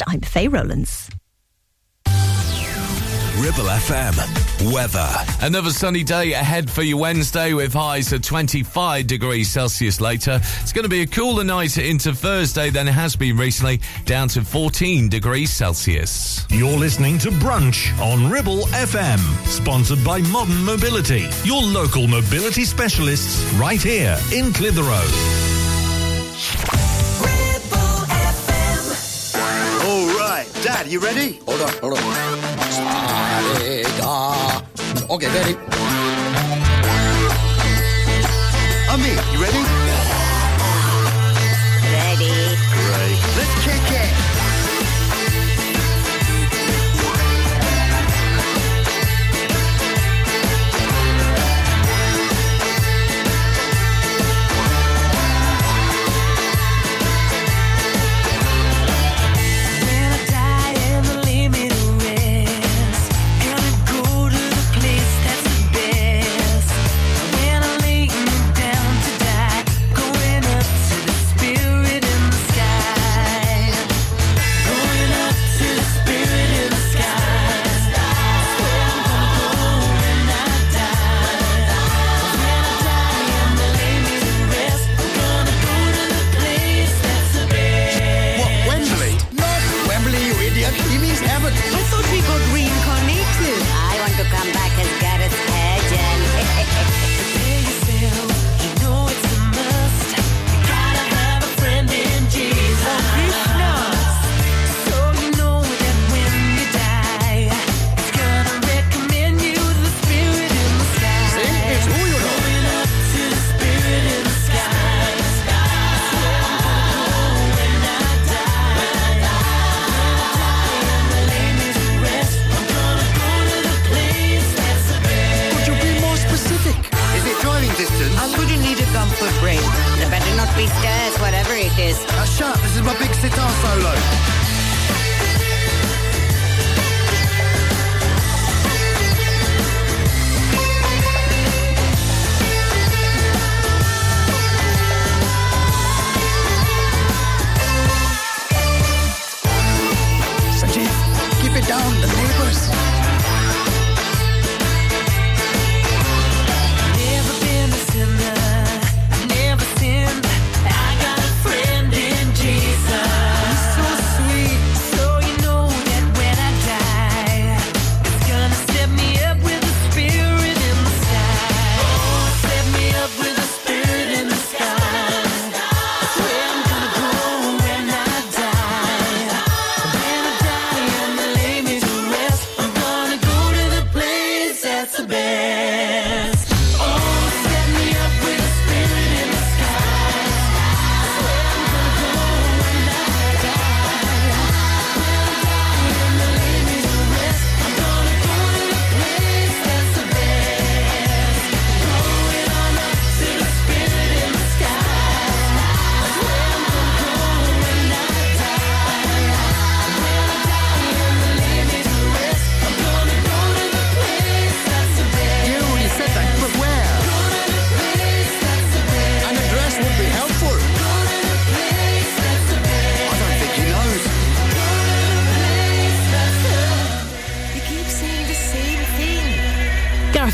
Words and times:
Breakfast. 0.00 0.02
I'm 0.06 0.20
Faye 0.20 0.48
Rowlands. 0.48 1.10
Ribble 3.38 3.70
FM. 3.70 4.72
Weather. 4.74 5.08
Another 5.40 5.70
sunny 5.70 6.04
day 6.04 6.34
ahead 6.34 6.70
for 6.70 6.82
you 6.82 6.98
Wednesday 6.98 7.54
with 7.54 7.72
highs 7.72 8.12
of 8.12 8.20
25 8.20 9.06
degrees 9.06 9.48
Celsius 9.48 9.98
later. 9.98 10.38
It's 10.60 10.74
going 10.74 10.82
to 10.82 10.90
be 10.90 11.00
a 11.00 11.06
cooler 11.06 11.42
night 11.42 11.78
into 11.78 12.12
Thursday 12.12 12.68
than 12.68 12.86
it 12.86 12.92
has 12.92 13.16
been 13.16 13.38
recently, 13.38 13.80
down 14.04 14.28
to 14.28 14.44
14 14.44 15.08
degrees 15.08 15.50
Celsius. 15.50 16.46
You're 16.50 16.76
listening 16.76 17.16
to 17.20 17.30
Brunch 17.30 17.98
on 17.98 18.30
Ribble 18.30 18.66
FM, 18.66 19.18
sponsored 19.46 20.04
by 20.04 20.20
Modern 20.20 20.62
Mobility, 20.62 21.26
your 21.42 21.62
local 21.62 22.06
mobility 22.06 22.64
specialists 22.64 23.50
right 23.54 23.80
here 23.80 24.18
in 24.34 24.52
Clitheroe. 24.52 25.06
Right, 30.40 30.62
Dad, 30.62 30.86
you 30.90 31.00
ready? 31.00 31.40
Hold 31.46 31.60
on, 31.60 31.72
hold 31.80 31.98
on. 31.98 32.00
Okay, 35.10 35.28
ready. 35.28 35.54
Ami, 38.88 39.10
you 39.32 39.38
ready? 39.42 39.62
Ready. 41.92 42.32
Great. 42.72 43.18
Let's 43.36 43.54
kick 43.64 43.90
it. 44.00 44.29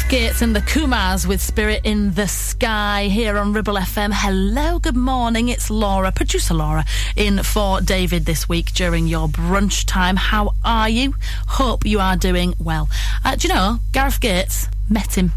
Gates 0.09 0.41
and 0.41 0.55
the 0.55 0.61
Kumars 0.61 1.27
with 1.27 1.43
Spirit 1.43 1.81
in 1.83 2.13
the 2.13 2.29
Sky 2.29 3.09
here 3.11 3.37
on 3.39 3.53
Ribble 3.53 3.75
FM. 3.75 4.11
Hello, 4.13 4.79
good 4.79 4.97
morning. 4.97 5.49
It's 5.49 5.69
Laura, 5.69 6.13
producer 6.13 6.55
Laura, 6.55 6.85
in 7.17 7.43
for 7.43 7.81
David 7.81 8.25
this 8.25 8.49
week 8.49 8.73
during 8.73 9.09
your 9.09 9.27
brunch 9.27 9.85
time. 9.85 10.15
How 10.15 10.55
are 10.65 10.89
you? 10.89 11.17
Hope 11.49 11.85
you 11.85 11.99
are 11.99 12.17
doing 12.17 12.55
well. 12.61 12.89
Uh, 13.25 13.35
do 13.35 13.49
you 13.49 13.55
know, 13.55 13.81
Gareth 13.91 14.21
Gates, 14.21 14.69
met 14.89 15.19
him. 15.19 15.33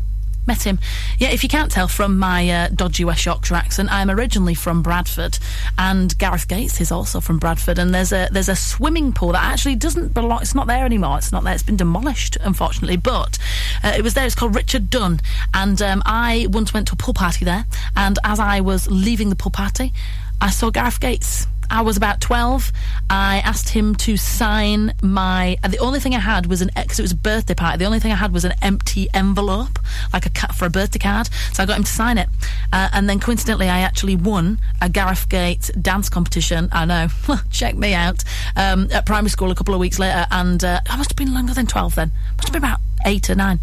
Met 0.50 0.66
him. 0.66 0.80
Yeah, 1.20 1.30
if 1.30 1.44
you 1.44 1.48
can't 1.48 1.70
tell 1.70 1.88
from 1.88 2.18
my 2.18 2.50
uh, 2.50 2.70
dodgy 2.70 3.06
West 3.06 3.24
Yorkshire 3.24 3.54
accent, 3.54 3.92
I'm 3.92 4.10
originally 4.10 4.56
from 4.56 4.82
Bradford, 4.82 5.38
and 5.78 6.18
Gareth 6.18 6.48
Gates 6.48 6.82
is 6.82 6.92
also 6.92 7.20
from 7.20 7.38
Bradford. 7.38 7.78
And 7.78 7.94
there's 7.94 8.12
a 8.12 8.30
there's 8.32 8.50
a 8.50 8.56
swimming 8.56 9.14
pool 9.14 9.34
that 9.34 9.44
actually 9.44 9.76
doesn't 9.76 10.16
belong. 10.16 10.42
It's 10.42 10.56
not 10.56 10.66
there 10.66 10.86
anymore. 10.86 11.20
It's 11.20 11.32
not 11.32 11.44
there. 11.44 11.54
It's 11.54 11.62
been 11.62 11.78
demolished, 11.78 12.36
unfortunately. 12.42 12.98
But 12.98 13.38
uh, 13.84 13.94
it 13.96 14.02
was 14.02 14.16
there. 14.16 14.26
It's 14.26 14.34
called 14.34 14.56
Richard 14.56 14.90
Dunn, 14.90 15.20
and 15.54 15.80
um, 15.84 16.02
I 16.04 16.48
once 16.50 16.74
went 16.74 16.88
to 16.88 16.94
a 16.94 16.98
pool 16.98 17.14
party 17.14 17.46
there. 17.46 17.66
And 17.96 18.18
as 18.24 18.40
I 18.40 18.62
was 18.62 18.90
leaving 18.90 19.30
the 19.30 19.36
pool 19.36 19.52
party, 19.52 19.94
I 20.42 20.50
saw 20.50 20.72
Gareth 20.72 21.00
Gates. 21.00 21.46
I 21.72 21.82
was 21.82 21.98
about 21.98 22.20
12. 22.22 22.72
I 23.10 23.40
asked 23.46 23.70
him 23.70 23.94
to 23.96 24.18
sign 24.18 24.94
my. 25.04 25.58
uh, 25.64 25.68
The 25.68 25.78
only 25.80 26.00
thing 26.00 26.16
I 26.16 26.20
had 26.20 26.48
was 26.48 26.62
an. 26.62 26.72
Because 26.76 27.00
it 27.00 27.04
was 27.04 27.12
a 27.12 27.16
birthday 27.16 27.54
party. 27.54 27.78
The 27.78 27.86
only 27.86 28.00
thing 28.00 28.12
I 28.12 28.16
had 28.16 28.34
was 28.34 28.44
an 28.46 28.54
empty 28.62 29.08
envelope, 29.14 29.78
like 30.12 30.26
a 30.26 30.30
cat 30.30 30.56
for 30.56 30.66
a 30.66 30.70
birthday 30.70 31.00
card. 31.00 31.30
So 31.54 31.62
I 31.64 31.66
got 31.66 31.78
him 31.78 31.84
to 31.84 31.92
sign 31.92 32.18
it. 32.18 32.28
Uh, 32.74 32.90
and 32.94 33.10
then 33.10 33.20
coincidentally, 33.20 33.70
I 33.70 33.80
actually 33.80 34.16
won 34.16 34.60
a 34.82 34.90
Gareth 34.90 35.30
Gate 35.30 35.70
dance 35.80 36.10
competition. 36.10 36.70
I 36.72 36.86
know. 36.86 37.08
Check 37.52 37.76
me 37.76 37.94
out. 37.94 38.24
Um, 38.56 38.88
at 38.92 39.06
primary 39.06 39.30
school 39.30 39.52
a 39.52 39.56
couple 39.56 39.74
of 39.74 39.80
weeks 39.80 40.00
later. 40.00 40.26
And 40.32 40.64
uh, 40.64 40.82
I 40.90 40.98
must 40.98 41.12
have 41.12 41.18
been 41.18 41.34
longer 41.34 41.54
than 41.54 41.68
12 41.68 41.96
then. 41.96 42.12
Must 42.38 42.48
have 42.50 42.54
been 42.54 42.64
about 42.64 42.80
eight 43.06 43.30
or 43.30 43.36
nine. 43.36 43.60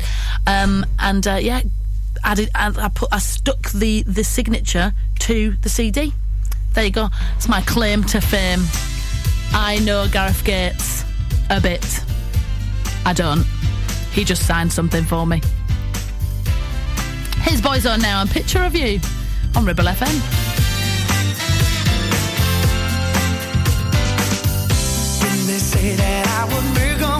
Um, 0.46 0.86
and 0.98 1.26
uh, 1.26 1.38
yeah. 1.40 1.62
I, 2.24 2.34
did, 2.34 2.50
I, 2.54 2.72
I 2.76 2.88
put 2.88 3.10
I 3.12 3.18
stuck 3.18 3.70
the, 3.72 4.02
the 4.02 4.24
signature 4.24 4.94
to 5.20 5.56
the 5.62 5.68
CD. 5.68 6.14
There 6.76 6.84
you 6.84 6.90
go. 6.90 7.08
It's 7.36 7.48
my 7.48 7.62
claim 7.62 8.04
to 8.04 8.20
fame. 8.20 8.60
I 9.54 9.78
know 9.78 10.06
Gareth 10.08 10.44
Gates 10.44 11.04
a 11.48 11.58
bit. 11.58 12.04
I 13.06 13.14
don't. 13.14 13.46
He 14.12 14.24
just 14.24 14.46
signed 14.46 14.70
something 14.70 15.02
for 15.02 15.26
me. 15.26 15.40
His 17.40 17.62
boys 17.62 17.86
are 17.86 17.96
now 17.96 18.20
and 18.20 18.28
picture 18.28 18.62
of 18.62 18.76
you 18.76 19.00
on 19.56 19.64
Ribble 19.64 19.84
FM. 19.84 20.42
that 25.96 26.26
I 26.28 26.44
would 26.52 26.64
move 26.78 27.02
on. 27.10 27.15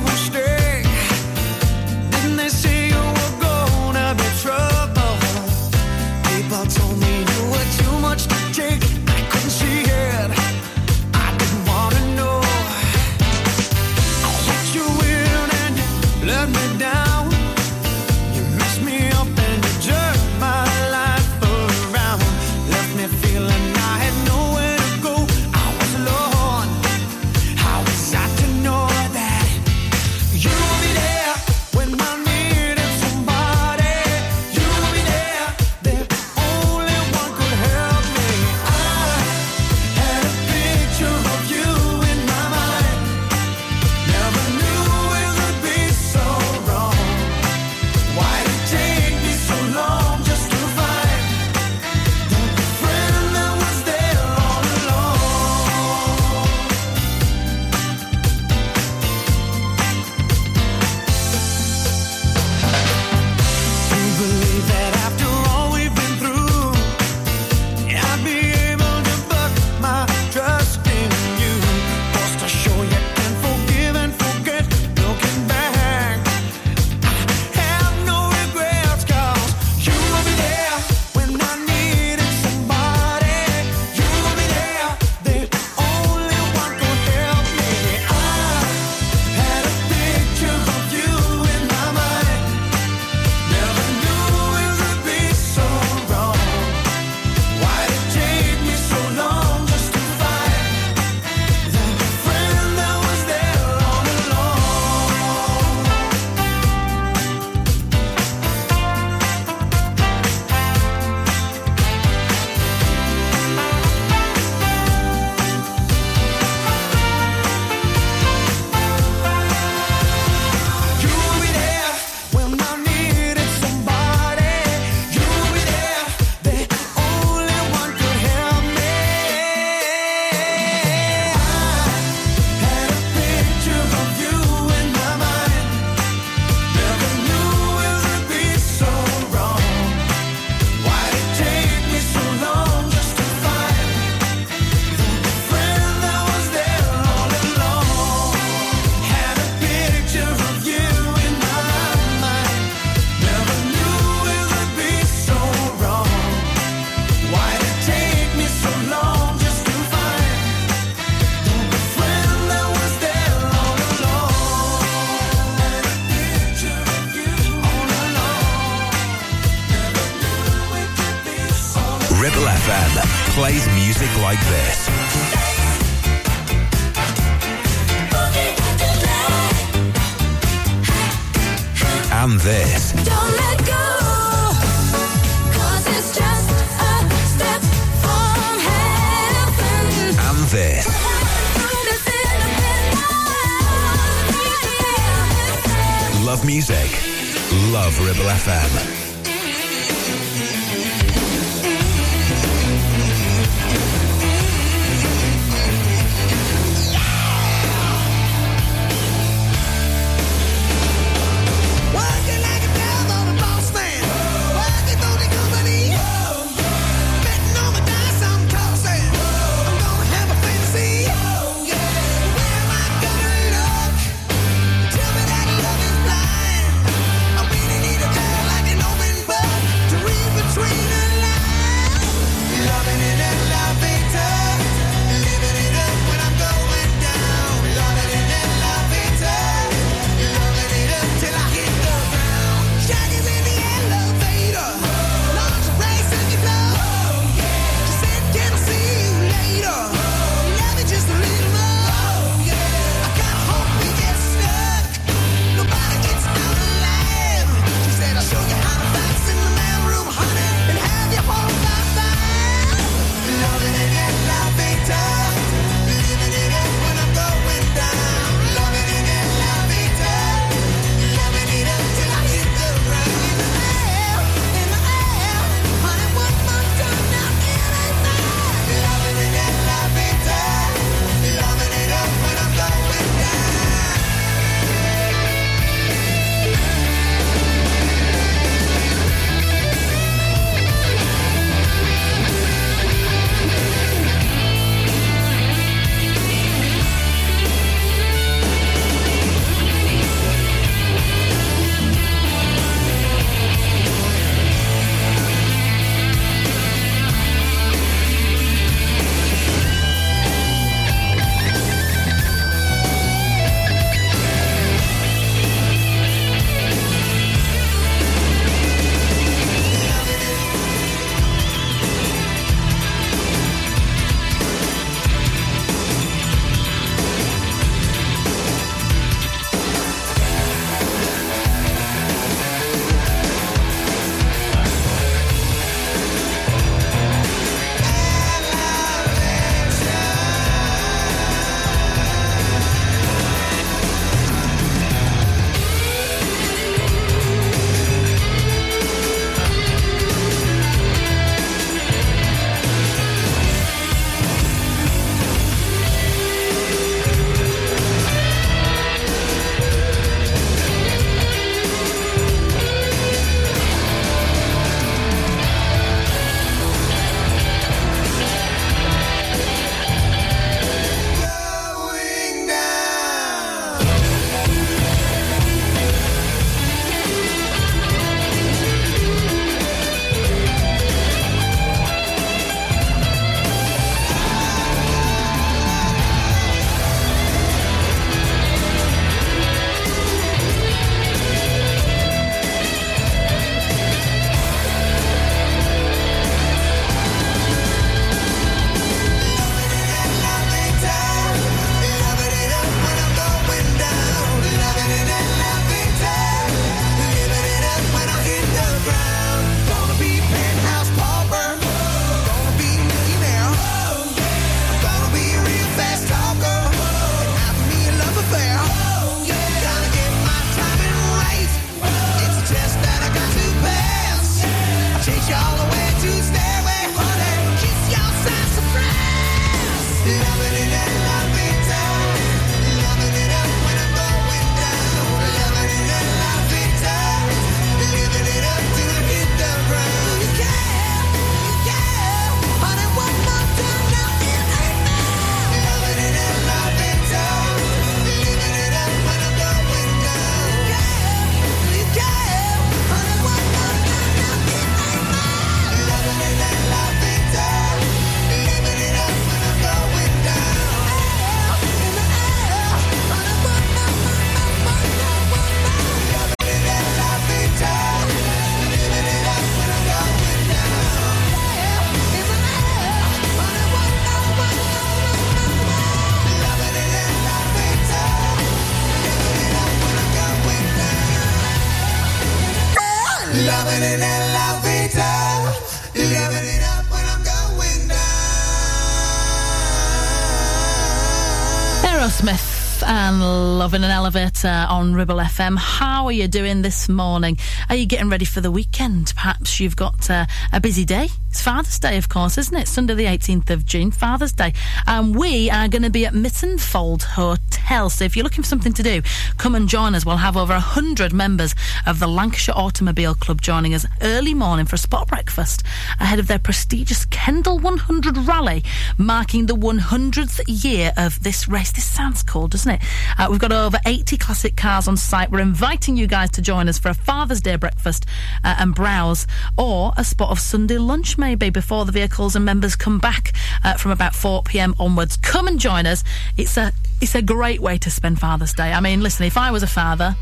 on 494.76 494.92
Ribble 494.92 495.16
FM. 495.16 495.56
How 495.56 496.04
are 496.04 496.12
you 496.12 496.28
doing 496.28 496.60
this 496.60 496.86
morning? 496.86 497.38
Are 497.70 497.74
you 497.74 497.86
getting 497.86 498.10
ready 498.10 498.26
for 498.26 498.42
the 498.42 498.50
weekend? 498.50 499.14
Perhaps 499.16 499.58
you've 499.58 499.74
got 499.74 500.10
uh, 500.10 500.26
a 500.52 500.60
busy 500.60 500.84
day. 500.84 501.08
It's 501.30 501.40
Father's 501.40 501.78
Day, 501.78 501.96
of 501.96 502.10
course, 502.10 502.36
isn't 502.36 502.54
it? 502.54 502.68
Sunday, 502.68 502.92
the 502.92 503.06
18th 503.06 503.48
of 503.48 503.64
June, 503.64 503.90
Father's 503.90 504.32
Day. 504.32 504.52
And 504.86 505.16
we 505.16 505.48
are 505.48 505.66
going 505.68 505.82
to 505.82 505.90
be 505.90 506.04
at 506.04 506.12
Mytton 506.12 506.60
Fold 506.60 507.04
Hotel 507.04 507.55
hell. 507.66 507.90
So 507.90 508.04
if 508.04 508.16
you're 508.16 508.22
looking 508.22 508.42
for 508.42 508.48
something 508.48 508.72
to 508.74 508.82
do, 508.82 509.02
come 509.38 509.54
and 509.56 509.68
join 509.68 509.94
us. 509.94 510.06
We'll 510.06 510.18
have 510.18 510.36
over 510.36 510.52
100 510.52 511.12
members 511.12 511.54
of 511.84 511.98
the 511.98 512.06
Lancashire 512.06 512.54
Automobile 512.56 513.14
Club 513.14 513.42
joining 513.42 513.74
us 513.74 513.84
early 514.02 514.34
morning 514.34 514.66
for 514.66 514.76
a 514.76 514.78
spot 514.78 515.08
breakfast 515.08 515.64
ahead 515.98 516.20
of 516.20 516.28
their 516.28 516.38
prestigious 516.38 517.04
Kendal 517.06 517.58
100 517.58 518.16
rally, 518.18 518.62
marking 518.96 519.46
the 519.46 519.56
100th 519.56 520.40
year 520.46 520.92
of 520.96 521.22
this 521.24 521.48
race. 521.48 521.72
This 521.72 521.84
sounds 521.84 522.22
cool, 522.22 522.46
doesn't 522.46 522.70
it? 522.70 522.80
Uh, 523.18 523.26
we've 523.30 523.40
got 523.40 523.52
over 523.52 523.78
80 523.84 524.16
classic 524.16 524.56
cars 524.56 524.86
on 524.86 524.96
site. 524.96 525.30
We're 525.30 525.40
inviting 525.40 525.96
you 525.96 526.06
guys 526.06 526.30
to 526.32 526.42
join 526.42 526.68
us 526.68 526.78
for 526.78 526.88
a 526.88 526.94
Father's 526.94 527.40
Day 527.40 527.56
breakfast 527.56 528.06
uh, 528.44 528.54
and 528.60 528.76
browse, 528.76 529.26
or 529.58 529.92
a 529.96 530.04
spot 530.04 530.30
of 530.30 530.38
Sunday 530.38 530.78
lunch 530.78 531.18
maybe 531.18 531.50
before 531.50 531.84
the 531.84 531.92
vehicles 531.92 532.36
and 532.36 532.44
members 532.44 532.76
come 532.76 533.00
back 533.00 533.32
uh, 533.64 533.74
from 533.74 533.90
about 533.90 534.14
4 534.14 534.44
pm 534.44 534.76
onwards. 534.78 535.16
Come 535.16 535.48
and 535.48 535.58
join 535.58 535.84
us. 535.84 536.04
It's 536.36 536.56
a 536.56 536.72
it's 537.00 537.14
a 537.14 537.22
great 537.22 537.60
way 537.60 537.78
to 537.78 537.90
spend 537.90 538.18
Father's 538.18 538.52
Day. 538.52 538.72
I 538.72 538.80
mean, 538.80 539.02
listen, 539.02 539.26
if 539.26 539.36
I 539.36 539.50
was 539.50 539.62
a 539.62 539.66
father 539.66 540.16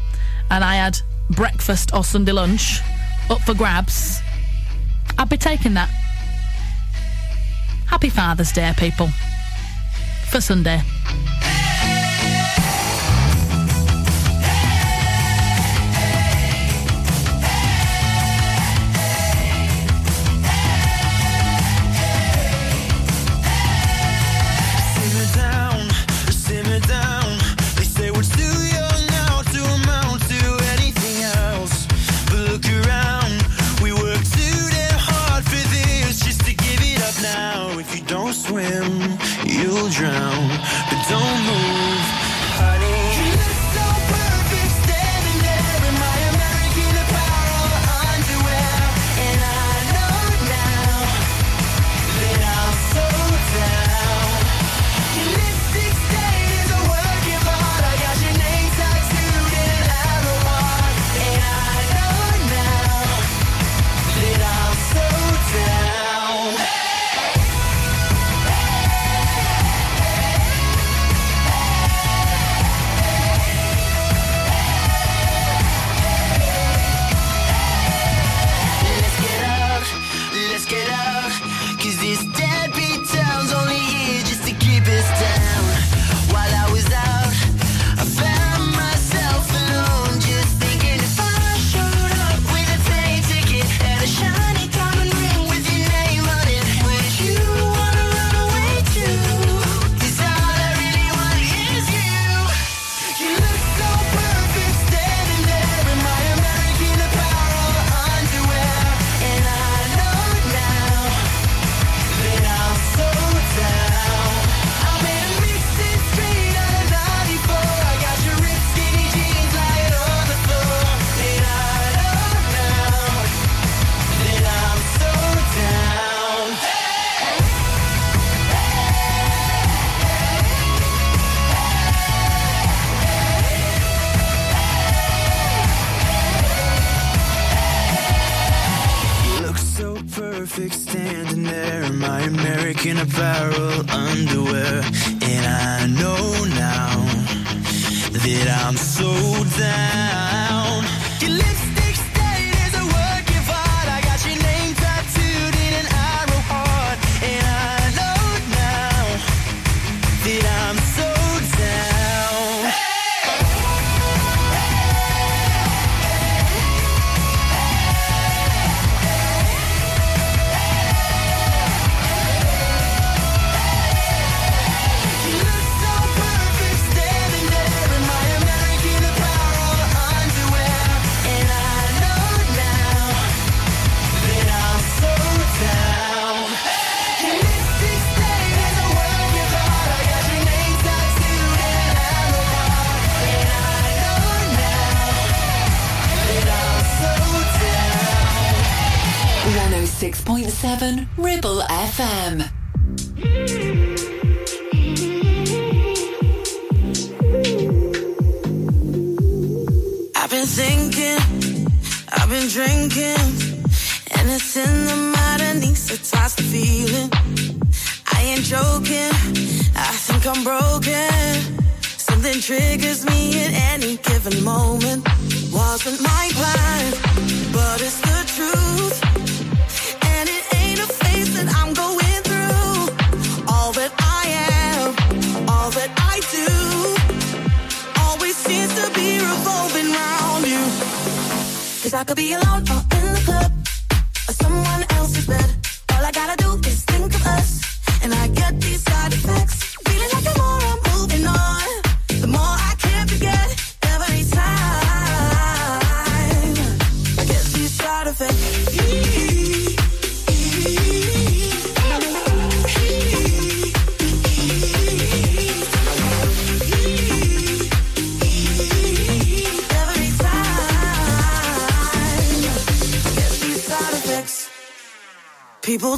and 0.51 0.65
I 0.65 0.77
had 0.77 0.99
breakfast 1.31 1.95
or 1.95 2.05
Sunday 2.05 2.33
lunch 2.33 2.81
up 3.31 3.41
for 3.43 3.55
grabs, 3.55 4.21
I'd 5.19 5.29
be 5.29 5.37
taking 5.37 5.75
that. 5.75 5.89
Happy 7.87 8.09
Father's 8.09 8.53
Day, 8.53 8.73
people, 8.77 9.09
for 10.31 10.41
Sunday. 10.41 10.83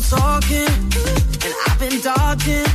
Talking, 0.01 0.69
and 1.45 1.55
I've 1.67 1.79
been 1.79 2.01
dodging. 2.01 2.66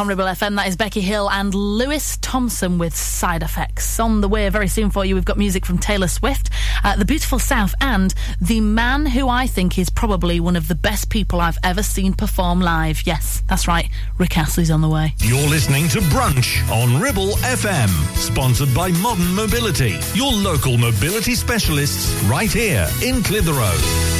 On 0.00 0.08
Ribble 0.08 0.24
FM. 0.24 0.56
That 0.56 0.66
is 0.66 0.76
Becky 0.76 1.02
Hill 1.02 1.30
and 1.30 1.54
Lewis 1.54 2.16
Thompson 2.22 2.78
with 2.78 2.96
Side 2.96 3.42
Effects. 3.42 4.00
On 4.00 4.22
the 4.22 4.28
way 4.28 4.48
very 4.48 4.66
soon 4.66 4.88
for 4.88 5.04
you, 5.04 5.14
we've 5.14 5.26
got 5.26 5.36
music 5.36 5.66
from 5.66 5.76
Taylor 5.76 6.08
Swift, 6.08 6.48
uh, 6.82 6.96
The 6.96 7.04
Beautiful 7.04 7.38
South, 7.38 7.74
and 7.82 8.14
the 8.40 8.62
man 8.62 9.04
who 9.04 9.28
I 9.28 9.46
think 9.46 9.78
is 9.78 9.90
probably 9.90 10.40
one 10.40 10.56
of 10.56 10.68
the 10.68 10.74
best 10.74 11.10
people 11.10 11.38
I've 11.40 11.58
ever 11.62 11.82
seen 11.82 12.14
perform 12.14 12.60
live. 12.60 13.06
Yes, 13.06 13.42
that's 13.46 13.68
right. 13.68 13.90
Rick 14.16 14.38
Astley's 14.38 14.70
on 14.70 14.80
the 14.80 14.88
way. 14.88 15.14
You're 15.18 15.48
listening 15.48 15.86
to 15.88 15.98
Brunch 16.00 16.66
on 16.70 16.98
Ribble 16.98 17.32
FM, 17.42 17.88
sponsored 18.16 18.74
by 18.74 18.92
Modern 19.02 19.34
Mobility, 19.34 19.98
your 20.14 20.32
local 20.32 20.78
mobility 20.78 21.34
specialists 21.34 22.10
right 22.24 22.50
here 22.50 22.88
in 23.02 23.22
Clitheroe. 23.22 24.19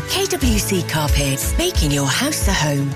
KWC 0.00 0.88
Carpets, 0.88 1.56
making 1.58 1.90
your 1.90 2.06
house 2.06 2.48
a 2.48 2.52
home. 2.52 2.90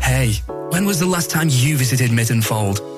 Hey, 0.00 0.34
when 0.70 0.84
was 0.84 0.98
the 0.98 1.06
last 1.06 1.30
time 1.30 1.48
you 1.50 1.76
visited 1.76 2.10
Mytton 2.10 2.42
Fold? 2.42 2.97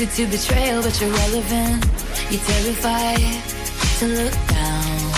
addicted 0.00 0.30
to 0.30 0.30
betrayal, 0.30 0.80
but 0.80 1.00
you're 1.00 1.10
relevant. 1.10 1.84
You're 2.30 2.40
terrified 2.40 3.42
to 3.98 4.06
look 4.06 4.36
down. 4.46 5.10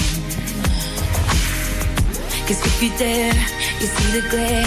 Cause 2.46 2.64
if 2.64 2.82
you 2.82 2.88
dare, 2.96 3.34
you 3.78 3.86
see 3.86 4.20
the 4.20 4.26
glare 4.30 4.64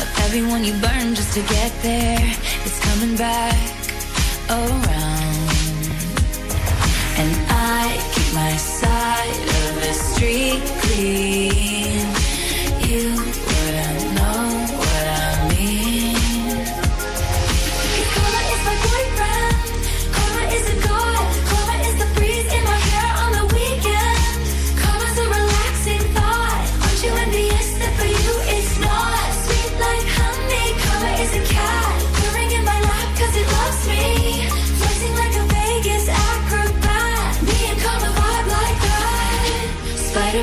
of 0.00 0.08
everyone 0.24 0.64
you 0.64 0.72
burn 0.74 1.16
just 1.16 1.34
to 1.34 1.40
get 1.40 1.72
there. 1.82 2.18
It's 2.64 2.78
coming 2.78 3.16
back 3.16 3.58
around. 4.50 5.50
And 7.18 7.32
I 7.50 7.98
keep 8.14 8.34
my 8.34 8.56
side 8.56 9.48
of 9.62 9.74
the 9.82 9.92
street 9.94 10.62
clean. 10.82 12.06
You 12.88 13.35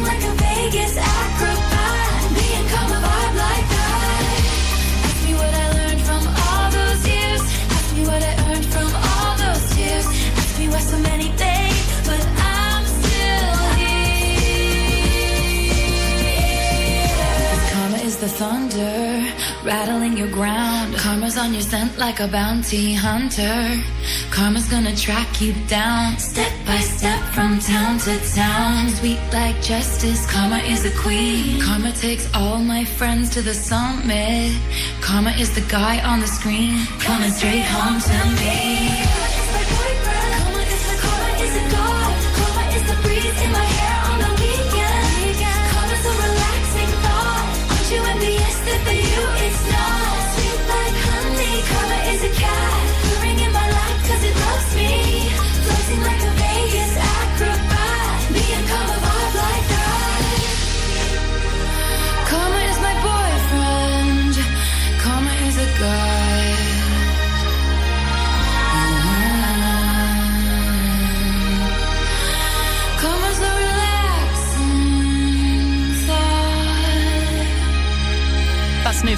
like 0.00 0.22
a 0.22 0.32
Vegas 0.42 0.96
acrobat. 0.96 2.22
Karma 2.72 2.98
vibe 3.04 3.36
like 3.46 3.66
that. 3.74 4.32
Ask 5.04 5.20
me 5.26 5.32
what 5.34 5.52
I 5.64 5.66
learned 5.78 6.02
from 6.08 6.22
all 6.44 6.66
those 6.78 7.02
years. 7.12 7.42
Ask 7.76 7.88
me 7.96 8.02
what 8.10 8.22
I 8.30 8.32
earned 8.48 8.66
from 8.74 8.90
all 9.08 9.32
those 9.44 9.64
tears. 9.74 10.06
Ask 10.40 10.52
me 10.58 10.66
why 10.72 10.80
so 10.80 10.98
many 11.10 11.28
things, 11.42 11.86
but 12.08 12.22
I'm 12.56 12.84
still 13.00 13.58
here. 13.80 14.12
Karma 17.72 17.98
is 18.08 18.16
the 18.16 18.28
thunder 18.28 19.32
rattling 19.64 20.16
your 20.16 20.28
ground. 20.28 20.96
Karma's 20.96 21.36
on 21.36 21.52
your 21.52 21.62
scent 21.62 21.98
like 21.98 22.20
a 22.20 22.28
bounty 22.28 22.94
hunter. 22.94 23.80
Karma's 24.30 24.68
gonna 24.68 24.96
track 24.96 25.40
you 25.40 25.52
down. 25.68 26.16
Step 26.18 26.51
by 26.72 26.80
step 26.80 27.22
from 27.34 27.58
town 27.58 27.98
to 27.98 28.14
town. 28.34 28.88
Sweet 28.88 29.20
like 29.30 29.60
justice, 29.60 30.24
Karma 30.32 30.60
is 30.74 30.86
a 30.86 30.94
queen. 31.02 31.60
Karma 31.60 31.92
takes 31.92 32.26
all 32.34 32.60
my 32.60 32.82
friends 32.82 33.28
to 33.34 33.42
the 33.42 33.52
summit. 33.52 34.58
Karma 35.02 35.32
is 35.32 35.54
the 35.54 35.66
guy 35.68 36.02
on 36.10 36.20
the 36.20 36.26
screen, 36.26 36.86
coming 36.98 37.30
straight 37.30 37.66
home 37.74 38.00
to 38.00 38.18
me. 38.40 39.21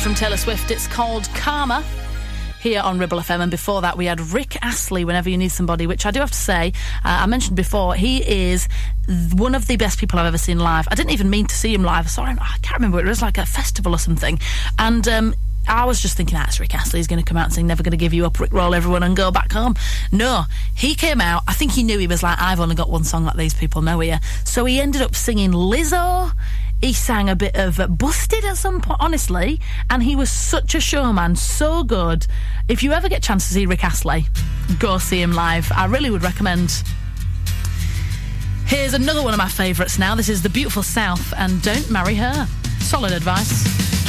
From 0.05 0.15
Taylor 0.15 0.37
Swift. 0.37 0.71
It's 0.71 0.87
called 0.87 1.27
Karma. 1.33 1.83
Here 2.61 2.83
on 2.83 2.99
Ribble 2.99 3.21
FM, 3.21 3.41
and 3.41 3.51
before 3.51 3.81
that, 3.81 3.97
we 3.97 4.05
had 4.05 4.21
Rick 4.21 4.63
Astley. 4.63 5.03
Whenever 5.03 5.31
you 5.31 5.39
need 5.39 5.49
somebody, 5.49 5.87
which 5.87 6.05
I 6.05 6.11
do 6.11 6.21
have 6.21 6.31
to 6.31 6.37
say, 6.37 6.75
uh, 7.07 7.21
I 7.23 7.27
mentioned 7.27 7.57
before, 7.57 7.95
he 7.95 8.19
is 8.23 8.69
one 9.33 9.55
of 9.55 9.67
the 9.67 9.77
best 9.77 9.99
people 9.99 10.19
I've 10.19 10.27
ever 10.27 10.37
seen 10.37 10.59
live. 10.59 10.87
I 10.91 10.95
didn't 10.95 11.13
even 11.13 11.31
mean 11.31 11.47
to 11.47 11.55
see 11.55 11.73
him 11.73 11.85
live. 11.85 12.11
Sorry, 12.11 12.33
I 12.39 12.57
can't 12.61 12.75
remember. 12.75 13.01
It 13.01 13.07
was 13.07 13.23
like 13.23 13.39
a 13.39 13.47
festival 13.47 13.95
or 13.95 13.99
something, 13.99 14.39
and 14.79 15.09
um, 15.09 15.35
I 15.67 15.87
was 15.87 16.03
just 16.03 16.19
thinking, 16.19 16.37
that's 16.37 16.61
Rick 16.61 16.75
Astley. 16.75 16.99
He's 16.99 17.07
going 17.07 17.23
to 17.23 17.27
come 17.27 17.39
out 17.39 17.45
and 17.45 17.55
sing 17.55 17.67
"Never 17.67 17.83
Going 17.83 17.93
to 17.93 17.97
Give 17.97 18.13
You 18.13 18.27
Up," 18.27 18.39
Rick 18.39 18.53
Roll 18.53 18.75
everyone, 18.75 19.05
and 19.05 19.17
go 19.17 19.31
back 19.31 19.53
home. 19.53 19.75
No, 20.13 20.45
he 20.75 20.95
came 20.95 21.23
out. 21.23 21.45
I 21.49 21.55
think 21.55 21.73
he 21.73 21.83
knew 21.83 21.99
he 21.99 22.07
was 22.07 22.23
like, 22.23 22.39
I've 22.39 22.61
only 22.61 22.75
got 22.75 22.91
one 22.91 23.05
song 23.05 23.25
like 23.25 23.37
these 23.37 23.55
people 23.55 23.81
know 23.81 24.01
here. 24.01 24.21
So 24.45 24.67
he 24.67 24.81
ended 24.81 25.01
up 25.01 25.15
singing 25.15 25.53
Lizzo. 25.53 26.31
He 26.85 26.93
sang 26.93 27.31
a 27.31 27.35
bit 27.35 27.57
of 27.57 27.81
Busted 27.97 28.45
at 28.45 28.59
some 28.59 28.83
point, 28.83 28.99
honestly, 29.01 29.59
and 29.89 30.03
he 30.03 30.15
was 30.15 30.31
such 30.31 30.75
a 30.75 30.81
showman, 30.81 31.35
so 31.35 31.83
good. 31.83 32.27
If 32.69 32.83
you 32.83 32.93
ever 32.93 33.09
get 33.09 33.21
a 33.21 33.23
chance 33.23 33.49
to 33.49 33.55
see 33.55 33.65
Rick 33.65 33.83
Astley, 33.83 34.27
go 34.79 34.99
see 34.99 35.23
him 35.23 35.33
live. 35.33 35.73
I 35.73 35.87
really 35.87 36.11
would 36.11 36.23
recommend. 36.23 36.83
Here's 38.67 38.93
another 38.93 39.23
one 39.23 39.33
of 39.33 39.39
my 39.39 39.49
favourites 39.49 39.99
now. 39.99 40.15
This 40.15 40.29
is 40.29 40.43
The 40.43 40.51
Beautiful 40.51 40.83
South 40.83 41.33
and 41.39 41.63
Don't 41.63 41.91
Marry 41.91 42.17
Her. 42.17 42.47
Solid 42.81 43.13
advice. 43.13 44.04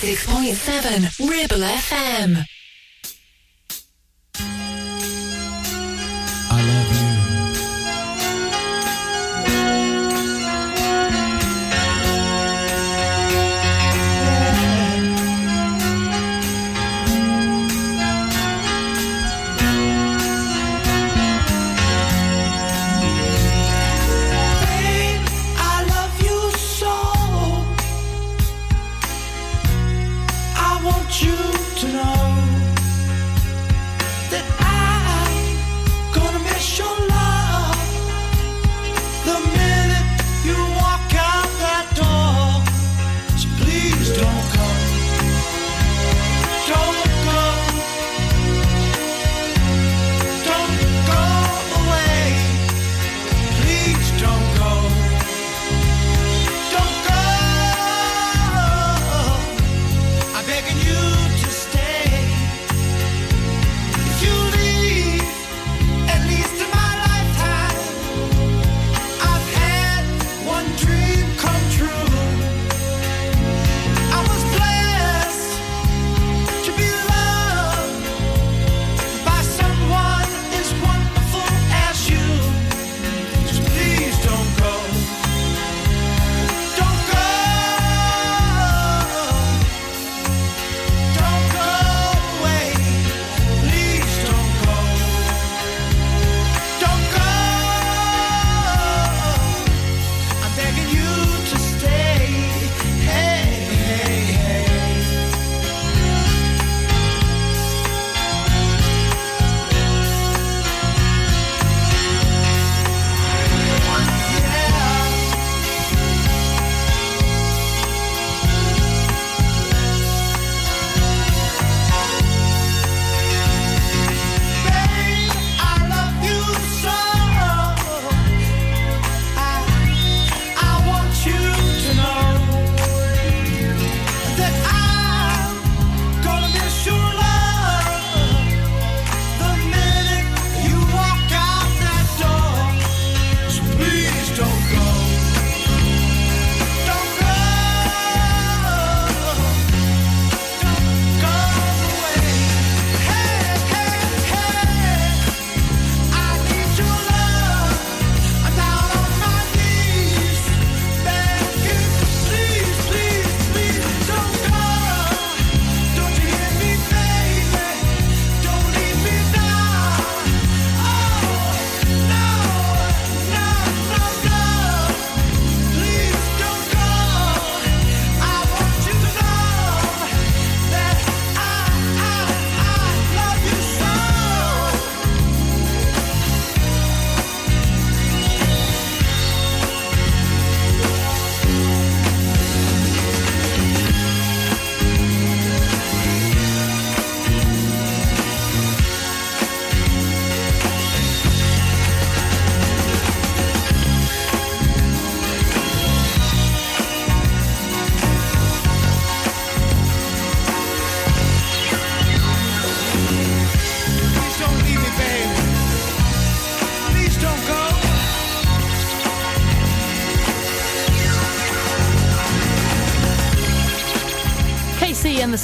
106.7 0.00 1.28
Ribble 1.28 1.64
FM. 1.64 2.57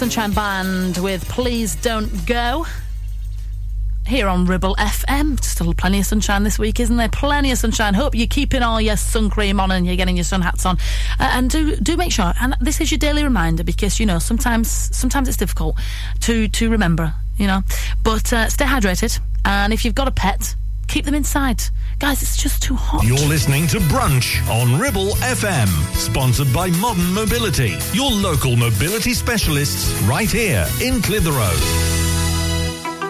Sunshine 0.04 0.32
Band 0.32 0.98
with 0.98 1.26
Please 1.30 1.76
Don't 1.76 2.26
Go. 2.26 2.66
Here 4.06 4.28
on 4.28 4.44
Ribble 4.44 4.76
FM. 4.76 5.42
Still 5.42 5.72
plenty 5.72 6.00
of 6.00 6.04
sunshine 6.04 6.42
this 6.42 6.58
week, 6.58 6.78
isn't 6.78 6.98
there? 6.98 7.08
Plenty 7.08 7.50
of 7.52 7.56
sunshine. 7.56 7.94
Hope 7.94 8.14
you're 8.14 8.26
keeping 8.26 8.62
all 8.62 8.82
your 8.82 8.98
sun 8.98 9.30
cream 9.30 9.58
on 9.60 9.70
and 9.70 9.86
you're 9.86 9.96
getting 9.96 10.18
your 10.18 10.24
sun 10.24 10.42
hats 10.42 10.66
on. 10.66 10.76
Uh, 11.18 11.30
and 11.32 11.48
do 11.48 11.76
do 11.76 11.96
make 11.96 12.12
sure. 12.12 12.34
And 12.38 12.54
this 12.60 12.82
is 12.82 12.90
your 12.90 12.98
daily 12.98 13.24
reminder 13.24 13.64
because 13.64 13.98
you 13.98 14.04
know 14.04 14.18
sometimes 14.18 14.68
sometimes 14.94 15.26
it's 15.26 15.38
difficult 15.38 15.78
to 16.20 16.48
to 16.48 16.68
remember. 16.68 17.14
You 17.38 17.46
know, 17.46 17.62
but 18.02 18.30
uh, 18.30 18.50
stay 18.50 18.66
hydrated. 18.66 19.18
And 19.46 19.72
if 19.72 19.86
you've 19.86 19.94
got 19.94 20.06
a 20.06 20.12
pet, 20.12 20.54
keep 20.94 21.04
them 21.04 21.14
inside. 21.14 21.60
Guys, 21.98 22.22
it's 22.22 22.36
just 22.36 22.62
too 22.62 22.76
hot. 22.76 23.02
You're 23.02 23.28
listening 23.28 23.66
to 23.68 23.78
Brunch 23.78 24.38
on 24.48 24.78
Ribble 24.80 25.10
FM, 25.16 25.66
sponsored 25.96 26.52
by 26.52 26.70
Modern 26.70 27.12
Mobility, 27.12 27.76
your 27.92 28.12
local 28.12 28.54
mobility 28.54 29.12
specialists 29.12 29.92
right 30.02 30.30
here 30.30 30.64
in 30.80 31.02
Clitheroe. 31.02 32.03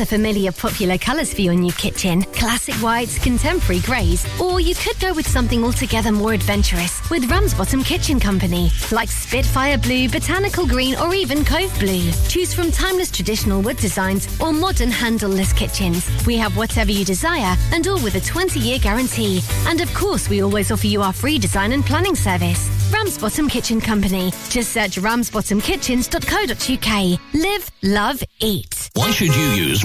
the 0.00 0.06
familiar 0.06 0.50
popular 0.50 0.96
colours 0.96 1.34
for 1.34 1.42
your 1.42 1.52
new 1.52 1.70
kitchen 1.72 2.22
classic 2.22 2.74
whites, 2.76 3.18
contemporary 3.18 3.82
greys, 3.82 4.26
or 4.40 4.58
you 4.58 4.74
could 4.74 4.98
go 4.98 5.12
with 5.12 5.28
something 5.28 5.62
altogether 5.62 6.10
more 6.10 6.32
adventurous 6.32 7.02
with 7.10 7.30
Ramsbottom 7.30 7.84
Kitchen 7.84 8.18
Company, 8.18 8.70
like 8.92 9.10
Spitfire 9.10 9.76
Blue, 9.76 10.08
Botanical 10.08 10.66
Green, 10.66 10.96
or 10.96 11.12
even 11.12 11.44
Cove 11.44 11.78
Blue. 11.78 12.10
Choose 12.28 12.54
from 12.54 12.72
timeless 12.72 13.10
traditional 13.10 13.60
wood 13.60 13.76
designs 13.76 14.26
or 14.40 14.54
modern 14.54 14.90
handleless 14.90 15.52
kitchens. 15.52 16.08
We 16.26 16.38
have 16.38 16.56
whatever 16.56 16.90
you 16.90 17.04
desire 17.04 17.54
and 17.74 17.86
all 17.86 18.02
with 18.02 18.14
a 18.14 18.20
20 18.20 18.58
year 18.58 18.78
guarantee. 18.78 19.42
And 19.66 19.82
of 19.82 19.92
course, 19.92 20.30
we 20.30 20.42
always 20.42 20.72
offer 20.72 20.86
you 20.86 21.02
our 21.02 21.12
free 21.12 21.38
design 21.38 21.72
and 21.72 21.84
planning 21.84 22.16
service. 22.16 22.70
Ramsbottom 22.90 23.48
Kitchen 23.48 23.82
Company. 23.82 24.32
Just 24.48 24.72
search 24.72 24.96
ramsbottomkitchens.co.uk. 24.96 27.20
Live, 27.34 27.70
love, 27.82 28.22
eat. 28.40 28.88
Why 28.94 29.10
should 29.10 29.34
you 29.34 29.42
use 29.50 29.84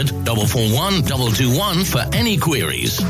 441 0.09 1.03
221 1.03 1.85
for 1.85 2.03
any 2.13 2.37
queries. 2.37 3.01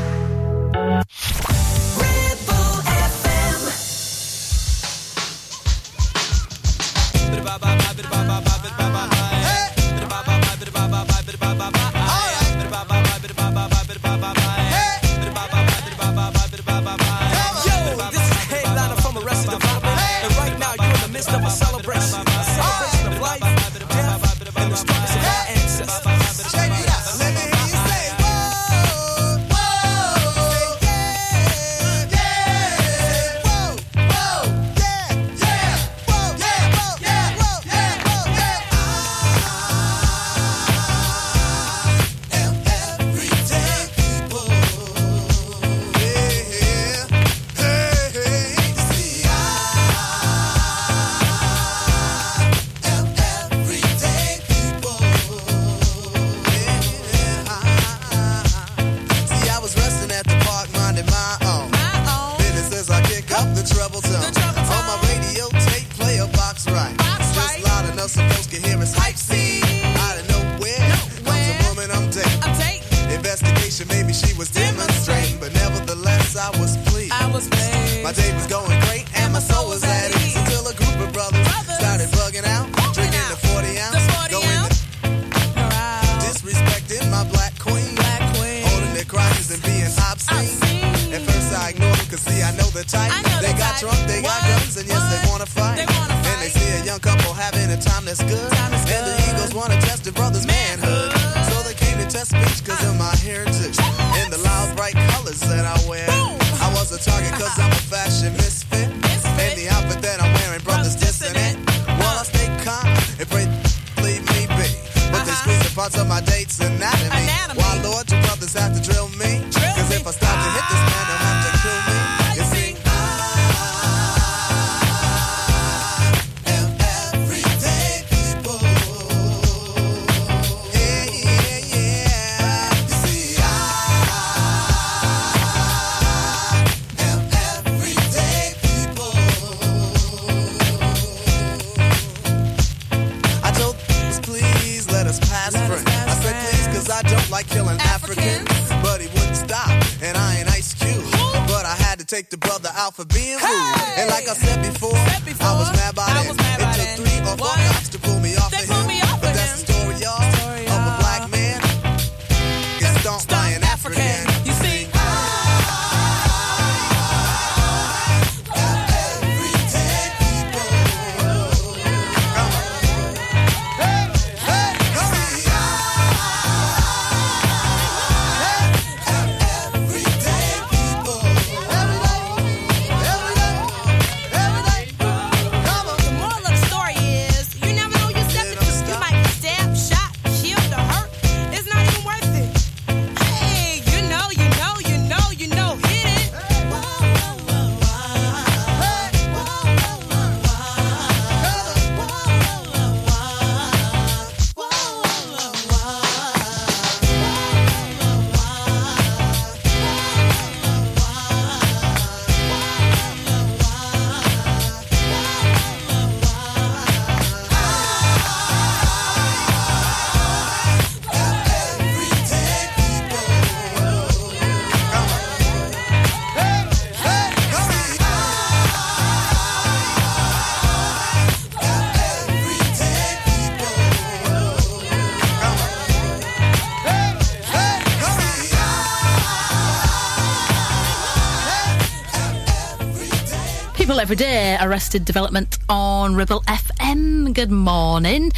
People 243.82 244.00
every 244.00 244.16
day, 244.16 244.60
Arrested 244.62 245.06
Development 245.06 245.58
on 245.68 246.14
Ribble 246.14 246.42
FM. 246.42 247.34
Good 247.34 247.50
morning. 247.50 248.32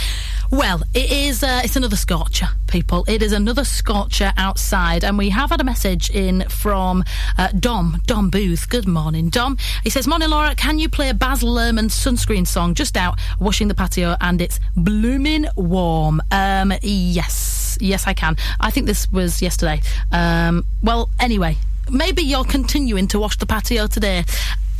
Well, 0.49 0.81
it 0.93 1.11
is. 1.11 1.43
Uh, 1.43 1.59
it's 1.65 1.75
another 1.75 1.97
scorcher, 1.97 2.47
people. 2.67 3.03
It 3.09 3.21
is 3.21 3.33
another 3.33 3.65
scorcher 3.65 4.31
outside, 4.37 5.03
and 5.03 5.17
we 5.17 5.27
have 5.31 5.49
had 5.49 5.59
a 5.59 5.65
message 5.65 6.09
in 6.11 6.47
from 6.47 7.03
uh, 7.37 7.49
Dom 7.59 8.01
Dom 8.05 8.29
Booth. 8.29 8.69
Good 8.69 8.87
morning, 8.87 9.27
Dom. 9.27 9.57
He 9.83 9.89
says, 9.89 10.07
"Morning, 10.07 10.29
Laura. 10.29 10.55
Can 10.55 10.79
you 10.79 10.87
play 10.87 11.09
a 11.09 11.13
Baz 11.13 11.41
Luhrmann 11.41 11.89
sunscreen 11.89 12.47
song 12.47 12.73
just 12.73 12.95
out 12.95 13.19
washing 13.37 13.67
the 13.67 13.75
patio, 13.75 14.15
and 14.21 14.41
it's 14.41 14.61
blooming 14.77 15.45
warm." 15.57 16.21
Um, 16.31 16.71
yes, 16.81 17.77
yes, 17.81 18.07
I 18.07 18.13
can. 18.13 18.37
I 18.61 18.71
think 18.71 18.85
this 18.85 19.11
was 19.11 19.41
yesterday. 19.41 19.81
Um, 20.09 20.65
well, 20.81 21.09
anyway, 21.19 21.57
maybe 21.91 22.21
you're 22.21 22.45
continuing 22.45 23.09
to 23.09 23.19
wash 23.19 23.37
the 23.37 23.45
patio 23.45 23.87
today. 23.87 24.23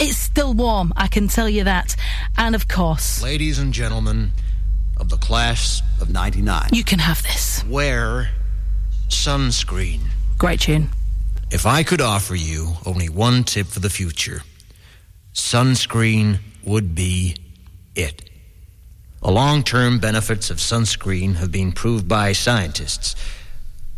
It's 0.04 0.18
still 0.18 0.54
warm, 0.54 0.92
I 0.98 1.08
can 1.08 1.30
tell 1.30 1.48
you 1.48 1.64
that. 1.64 1.96
And 2.38 2.56
of 2.56 2.68
course, 2.68 3.24
Ladies 3.24 3.58
and 3.58 3.74
gentlemen 3.74 4.32
of 4.98 5.08
the 5.08 5.16
class 5.16 5.82
of 6.02 6.10
99. 6.10 6.72
you 6.74 6.84
can 6.84 7.00
have 7.00 7.24
this. 7.24 7.64
Wear 7.64 8.30
sunscreen. 9.08 10.02
Great 10.38 10.60
tune. 10.60 10.90
If 11.52 11.66
I 11.66 11.84
could 11.84 12.02
offer 12.02 12.36
you 12.36 12.74
only 12.86 13.08
one 13.08 13.46
tip 13.46 13.68
for 13.68 13.80
the 13.80 13.90
future, 13.90 14.42
sunscreen 15.34 16.40
would 16.66 16.94
be 16.96 17.38
it. 17.96 18.30
The 19.22 19.32
long 19.32 19.64
term 19.64 20.00
benefits 20.00 20.50
of 20.50 20.58
sunscreen 20.58 21.36
have 21.36 21.50
been 21.50 21.72
proved 21.72 22.10
by 22.10 22.34
scientists, 22.34 23.16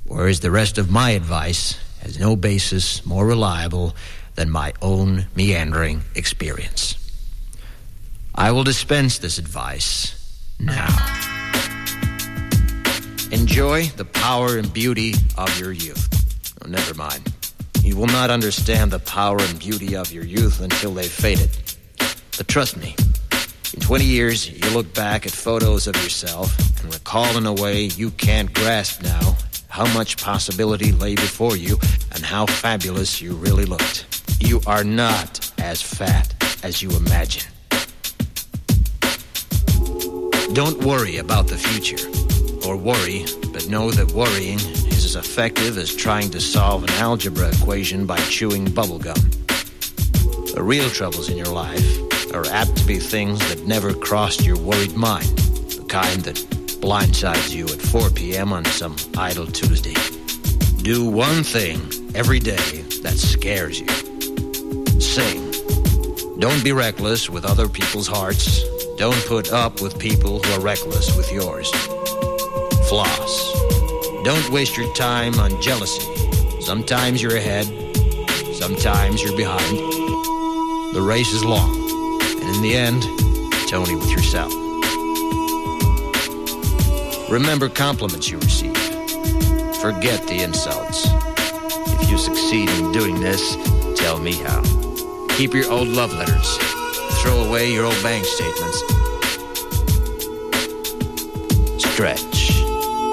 whereas 0.06 0.42
the 0.42 0.52
rest 0.52 0.78
of 0.78 0.92
my 0.92 1.12
advice 1.12 1.80
has 2.04 2.20
no 2.20 2.36
basis 2.36 3.04
more 3.08 3.26
reliable 3.26 3.96
than 4.36 4.50
my 4.50 4.74
own 4.82 5.26
meandering 5.36 6.02
experience. 6.14 6.96
I 8.34 8.52
will 8.52 8.64
dispense 8.64 9.18
this 9.18 9.38
advice 9.38 10.16
now. 10.60 10.88
Enjoy 13.32 13.86
the 13.98 14.06
power 14.06 14.58
and 14.58 14.72
beauty 14.72 15.14
of 15.38 15.60
your 15.60 15.72
youth. 15.72 16.08
Oh, 16.64 16.70
never 16.70 16.94
mind. 16.94 17.34
You 17.82 17.96
will 17.96 18.08
not 18.08 18.30
understand 18.30 18.92
the 18.92 19.00
power 19.00 19.38
and 19.40 19.60
beauty 19.60 19.96
of 19.96 20.12
your 20.12 20.24
youth 20.24 20.62
until 20.62 20.94
they've 20.94 21.10
faded. 21.10 21.50
But 22.38 22.48
trust 22.48 22.78
me, 22.78 22.96
in 23.74 23.80
20 23.80 24.06
years, 24.06 24.50
you 24.50 24.70
look 24.72 24.94
back 24.94 25.26
at 25.26 25.32
photos 25.32 25.88
of 25.88 25.96
yourself 25.98 26.58
and 26.82 26.94
recall 26.94 27.38
in 27.38 27.46
a 27.46 27.54
way 27.54 27.84
you 27.84 28.12
can't 28.12 28.54
grasp 28.54 29.02
now 29.04 29.36
how 29.70 29.92
much 29.94 30.18
possibility 30.18 30.92
lay 30.94 31.16
before 31.16 31.58
you 31.58 31.78
and 32.14 32.24
how 32.24 32.46
fabulous 32.46 33.22
you 33.22 33.34
really 33.34 33.66
looked. 33.66 34.15
You 34.40 34.62
are 34.68 34.84
not 34.84 35.52
as 35.60 35.82
fat 35.82 36.34
as 36.64 36.82
you 36.82 36.90
imagine. 36.92 37.44
Don't 40.54 40.84
worry 40.84 41.18
about 41.18 41.48
the 41.48 41.58
future. 41.58 42.08
Or 42.68 42.78
worry, 42.78 43.26
but 43.54 43.68
know 43.70 43.92
that 43.92 44.12
worrying 44.14 44.60
is 44.88 45.06
as 45.06 45.16
effective 45.16 45.78
as 45.78 45.96
trying 45.96 46.32
to 46.32 46.42
solve 46.42 46.84
an 46.84 46.90
algebra 46.92 47.50
equation 47.50 48.06
by 48.06 48.18
chewing 48.30 48.66
bubblegum. 48.66 49.20
The 50.54 50.64
real 50.64 50.90
troubles 50.90 51.30
in 51.30 51.38
your 51.38 51.48
life 51.48 52.34
are 52.34 52.46
apt 52.48 52.76
to 52.78 52.86
be 52.86 52.98
things 52.98 53.40
that 53.50 53.68
never 53.68 53.94
crossed 53.94 54.46
your 54.46 54.58
worried 54.58 54.96
mind, 54.96 55.28
the 55.70 55.86
kind 55.88 56.22
that 56.22 56.36
blindsides 56.82 57.54
you 57.54 57.66
at 57.66 57.82
4 57.82 58.10
p.m. 58.12 58.54
on 58.54 58.66
some 58.66 58.96
idle 59.18 59.48
Tuesday. 59.48 59.96
Do 60.82 61.06
one 61.06 61.44
thing 61.44 61.82
every 62.16 62.40
day 62.40 62.82
that 63.02 63.18
scares 63.18 63.80
you. 63.80 64.05
Sing. 65.00 65.52
Don't 66.40 66.64
be 66.64 66.72
reckless 66.72 67.30
with 67.30 67.46
other 67.46 67.68
people's 67.68 68.08
hearts. 68.08 68.64
Don't 68.98 69.26
put 69.26 69.52
up 69.52 69.82
with 69.82 69.98
people 70.00 70.40
who 70.42 70.54
are 70.54 70.60
reckless 70.60 71.16
with 71.16 71.32
yours. 71.32 71.70
Floss. 72.88 73.54
Don't 74.24 74.50
waste 74.50 74.78
your 74.78 74.94
time 74.96 75.40
on 75.40 75.62
jealousy. 75.62 76.02
Sometimes 76.62 77.22
you're 77.22 77.36
ahead, 77.36 77.66
sometimes 78.56 79.22
you're 79.22 79.38
behind. 79.38 79.78
The 80.96 81.02
race 81.02 81.32
is 81.32 81.44
long, 81.44 81.76
and 82.22 82.56
in 82.56 82.62
the 82.62 82.76
end, 82.76 83.04
it's 83.62 83.74
only 83.74 83.96
with 83.96 84.10
yourself. 84.12 84.52
Remember 87.30 87.70
compliments 87.70 88.30
you 88.30 88.40
receive. 88.40 88.78
Forget 89.82 90.26
the 90.28 90.42
insults. 90.42 91.08
If 92.02 92.10
you 92.10 92.18
succeed 92.18 92.70
in 92.70 92.92
doing 92.92 93.20
this, 93.20 93.56
tell 93.96 94.20
me 94.20 94.34
how. 94.34 94.85
Keep 95.36 95.54
your 95.54 95.70
old 95.70 95.90
love 95.90 96.14
letters. 96.14 96.58
Throw 97.22 97.44
away 97.44 97.70
your 97.70 97.84
old 97.84 98.02
bank 98.02 98.24
statements. 98.24 98.80
Stretch. 101.78 102.62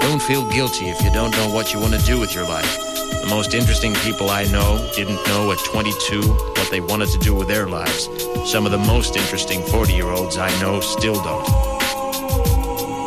Don't 0.01 0.23
feel 0.23 0.49
guilty 0.49 0.89
if 0.89 1.03
you 1.03 1.13
don't 1.13 1.33
know 1.33 1.49
what 1.53 1.75
you 1.75 1.81
want 1.81 1.95
to 1.95 2.07
do 2.07 2.21
with 2.21 2.33
your 2.33 2.45
life. 2.45 2.79
The 3.23 3.27
most 3.29 3.55
interesting 3.55 3.93
people 3.95 4.31
I 4.31 4.45
know 4.45 4.89
didn't 4.95 5.19
know 5.27 5.51
at 5.51 5.59
22 5.65 6.23
what 6.23 6.71
they 6.71 6.81
wanted 6.81 7.09
to 7.09 7.19
do 7.19 7.35
with 7.35 7.49
their 7.49 7.67
lives. 7.67 8.09
Some 8.49 8.67
of 8.67 8.71
the 8.71 8.79
most 8.79 9.17
interesting 9.17 9.61
40 9.61 9.93
year 9.93 10.07
olds 10.07 10.37
I 10.37 10.49
know 10.61 10.79
still 10.79 11.21
don't. 11.25 11.47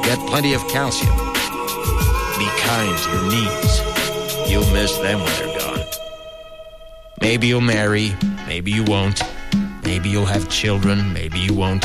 Get 0.04 0.20
plenty 0.28 0.54
of 0.54 0.62
calcium. 0.68 1.16
Be 2.38 2.48
kind 2.60 2.98
to 2.98 3.10
your 3.12 3.32
knees. 3.32 4.52
You'll 4.52 4.74
miss 4.74 4.98
them 4.98 5.20
when 5.20 5.32
they're. 5.40 5.45
Maybe 7.26 7.48
you'll 7.48 7.60
marry, 7.60 8.16
maybe 8.46 8.70
you 8.70 8.84
won't. 8.84 9.20
Maybe 9.84 10.10
you'll 10.10 10.28
have 10.28 10.48
children, 10.48 11.12
maybe 11.12 11.40
you 11.40 11.56
won't. 11.56 11.84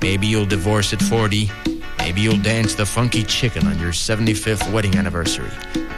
Maybe 0.00 0.26
you'll 0.26 0.46
divorce 0.46 0.94
at 0.94 1.02
40. 1.02 1.50
Maybe 1.98 2.22
you'll 2.22 2.38
dance 2.40 2.74
the 2.74 2.86
funky 2.86 3.22
chicken 3.22 3.66
on 3.66 3.78
your 3.78 3.92
75th 3.92 4.72
wedding 4.72 4.96
anniversary. 4.96 5.50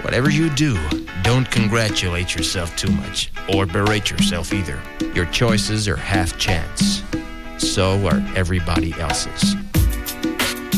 Whatever 0.02 0.30
you 0.30 0.50
do, 0.50 0.76
don't 1.22 1.48
congratulate 1.48 2.34
yourself 2.34 2.76
too 2.76 2.90
much, 2.90 3.30
or 3.54 3.66
berate 3.66 4.10
yourself 4.10 4.52
either. 4.52 4.82
Your 5.14 5.26
choices 5.26 5.86
are 5.86 5.96
half 5.96 6.36
chance. 6.36 7.04
So 7.58 8.04
are 8.08 8.20
everybody 8.34 8.94
else's. 8.94 9.54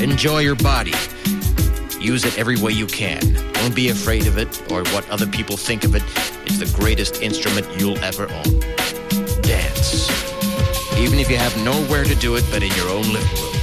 Enjoy 0.03 0.41
your 0.41 0.57
body. 0.57 0.93
Use 1.99 2.27
it 2.27 2.39
every 2.39 2.61
way 2.61 2.73
you 2.73 2.87
can. 2.87 3.33
Don't 3.55 3.75
be 3.75 3.89
afraid 3.89 4.27
of 4.27 4.37
it 4.37 4.71
or 4.71 4.85
what 4.93 5.09
other 5.09 5.27
people 5.27 5.57
think 5.57 5.85
of 5.85 5.95
it. 5.95 6.34
It's 6.57 6.71
the 6.71 6.79
greatest 6.81 7.21
instrument 7.21 7.67
you'll 7.81 7.99
ever 7.99 8.31
own. 8.31 8.61
dance. 9.43 10.09
Even 10.97 11.19
if 11.19 11.29
you 11.29 11.37
have 11.37 11.53
nowhere 11.65 12.05
to 12.05 12.15
do 12.15 12.37
it 12.37 12.45
but 12.49 12.63
in 12.63 12.71
your 12.75 12.89
own 12.91 13.03
living 13.03 13.27
room. 13.43 13.55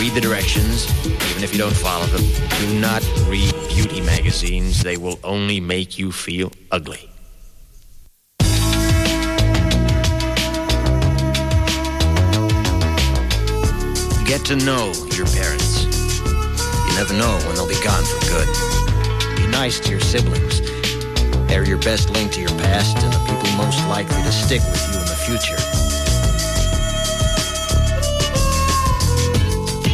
Read 0.00 0.12
the 0.12 0.20
directions, 0.20 0.90
even 1.30 1.44
if 1.44 1.52
you 1.52 1.58
don't 1.58 1.72
follow 1.76 2.04
them. 2.06 2.24
Do 2.58 2.80
not 2.80 3.00
read 3.28 3.54
beauty 3.68 4.00
magazines. 4.00 4.82
They 4.82 4.96
will 4.96 5.20
only 5.22 5.60
make 5.60 6.00
you 6.00 6.10
feel 6.10 6.50
ugly. 6.72 7.08
Get 14.26 14.44
to 14.46 14.56
know 14.56 14.90
your 15.14 15.26
parents. 15.30 15.84
You 15.86 16.94
never 16.98 17.14
know 17.14 17.38
when 17.46 17.54
they'll 17.54 17.68
be 17.68 17.80
gone 17.84 18.02
for 18.02 18.20
good. 18.26 19.36
Be 19.36 19.46
nice 19.46 19.78
to 19.78 19.90
your 19.92 20.00
siblings. 20.00 20.71
They're 21.52 21.68
your 21.68 21.76
best 21.80 22.08
link 22.08 22.32
to 22.32 22.40
your 22.40 22.56
past 22.64 22.96
and 22.96 23.12
the 23.12 23.18
people 23.28 23.52
most 23.58 23.86
likely 23.86 24.22
to 24.22 24.32
stick 24.32 24.62
with 24.72 24.88
you 24.88 24.96
in 24.96 25.04
the 25.04 25.20
future. 25.20 25.60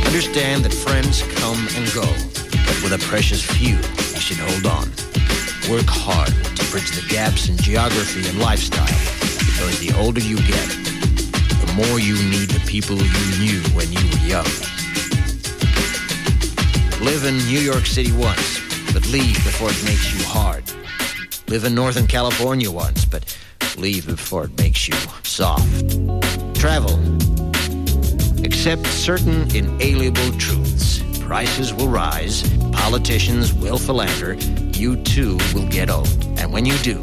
Understand 0.06 0.64
that 0.64 0.72
friends 0.72 1.22
come 1.42 1.58
and 1.74 1.92
go, 1.92 2.06
but 2.62 2.78
with 2.80 2.92
a 2.92 3.04
precious 3.08 3.42
few, 3.42 3.74
you 3.74 4.20
should 4.22 4.36
hold 4.38 4.66
on. 4.66 4.86
Work 5.68 5.90
hard 5.90 6.30
to 6.30 6.62
bridge 6.70 6.92
the 6.94 7.04
gaps 7.10 7.48
in 7.48 7.56
geography 7.56 8.28
and 8.28 8.38
lifestyle, 8.38 8.86
because 9.42 9.80
the 9.80 9.92
older 9.98 10.20
you 10.20 10.36
get, 10.36 10.68
the 11.58 11.72
more 11.74 11.98
you 11.98 12.14
need 12.30 12.50
the 12.50 12.62
people 12.68 12.94
you 12.94 13.30
knew 13.42 13.58
when 13.74 13.90
you 13.90 14.06
were 14.14 14.22
young. 14.30 14.46
Live 17.02 17.24
in 17.26 17.36
New 17.50 17.58
York 17.58 17.84
City 17.84 18.12
once, 18.12 18.62
but 18.94 19.04
leave 19.08 19.34
before 19.42 19.70
it 19.70 19.84
makes 19.84 20.14
you 20.14 20.22
hard. 20.22 20.62
Live 21.48 21.64
in 21.64 21.74
Northern 21.74 22.06
California 22.06 22.70
once, 22.70 23.06
but 23.06 23.24
leave 23.78 24.06
before 24.06 24.44
it 24.44 24.58
makes 24.58 24.86
you 24.86 24.94
soft. 25.22 25.66
Travel. 26.54 26.92
Accept 28.44 28.86
certain 28.86 29.50
inalienable 29.56 30.38
truths. 30.38 31.02
Prices 31.20 31.72
will 31.72 31.88
rise, 31.88 32.42
politicians 32.72 33.54
will 33.54 33.78
philander, 33.78 34.34
you 34.78 35.02
too 35.04 35.38
will 35.54 35.66
get 35.68 35.88
old. 35.88 36.12
And 36.36 36.52
when 36.52 36.66
you 36.66 36.76
do, 36.78 37.00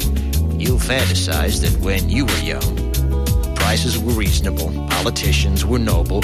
you'll 0.56 0.78
fantasize 0.78 1.60
that 1.62 1.76
when 1.84 2.08
you 2.08 2.24
were 2.26 2.38
young, 2.38 3.56
prices 3.56 3.98
were 3.98 4.12
reasonable, 4.12 4.68
politicians 4.90 5.66
were 5.66 5.80
noble, 5.80 6.22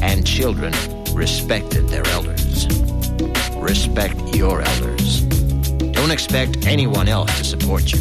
and 0.00 0.24
children 0.24 0.72
respected 1.14 1.88
their 1.88 2.06
elders. 2.06 2.68
Respect 3.56 4.16
your 4.36 4.62
elders. 4.62 5.35
Don't 6.06 6.12
expect 6.12 6.68
anyone 6.68 7.08
else 7.08 7.36
to 7.36 7.42
support 7.42 7.92
you. 7.92 8.00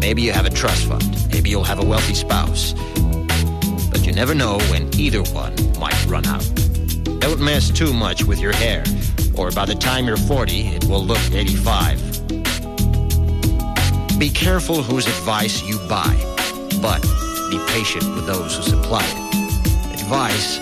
Maybe 0.00 0.20
you 0.20 0.32
have 0.32 0.44
a 0.44 0.50
trust 0.50 0.84
fund. 0.84 1.02
Maybe 1.32 1.48
you'll 1.48 1.64
have 1.64 1.78
a 1.78 1.82
wealthy 1.82 2.12
spouse. 2.12 2.74
But 3.90 4.04
you 4.04 4.12
never 4.12 4.34
know 4.34 4.58
when 4.68 4.94
either 4.94 5.22
one 5.32 5.54
might 5.78 5.98
run 6.04 6.26
out. 6.26 6.46
Don't 7.20 7.40
mess 7.40 7.70
too 7.70 7.94
much 7.94 8.24
with 8.24 8.38
your 8.38 8.52
hair, 8.52 8.84
or 9.34 9.50
by 9.50 9.64
the 9.64 9.74
time 9.74 10.06
you're 10.06 10.18
40, 10.18 10.76
it 10.76 10.84
will 10.84 11.02
look 11.02 11.22
85. 11.32 11.98
Be 14.18 14.28
careful 14.28 14.82
whose 14.82 15.06
advice 15.06 15.62
you 15.62 15.78
buy, 15.88 16.14
but 16.82 17.00
be 17.50 17.58
patient 17.68 18.04
with 18.14 18.26
those 18.26 18.58
who 18.58 18.62
supply 18.62 19.06
it. 19.06 20.00
Advice 20.02 20.58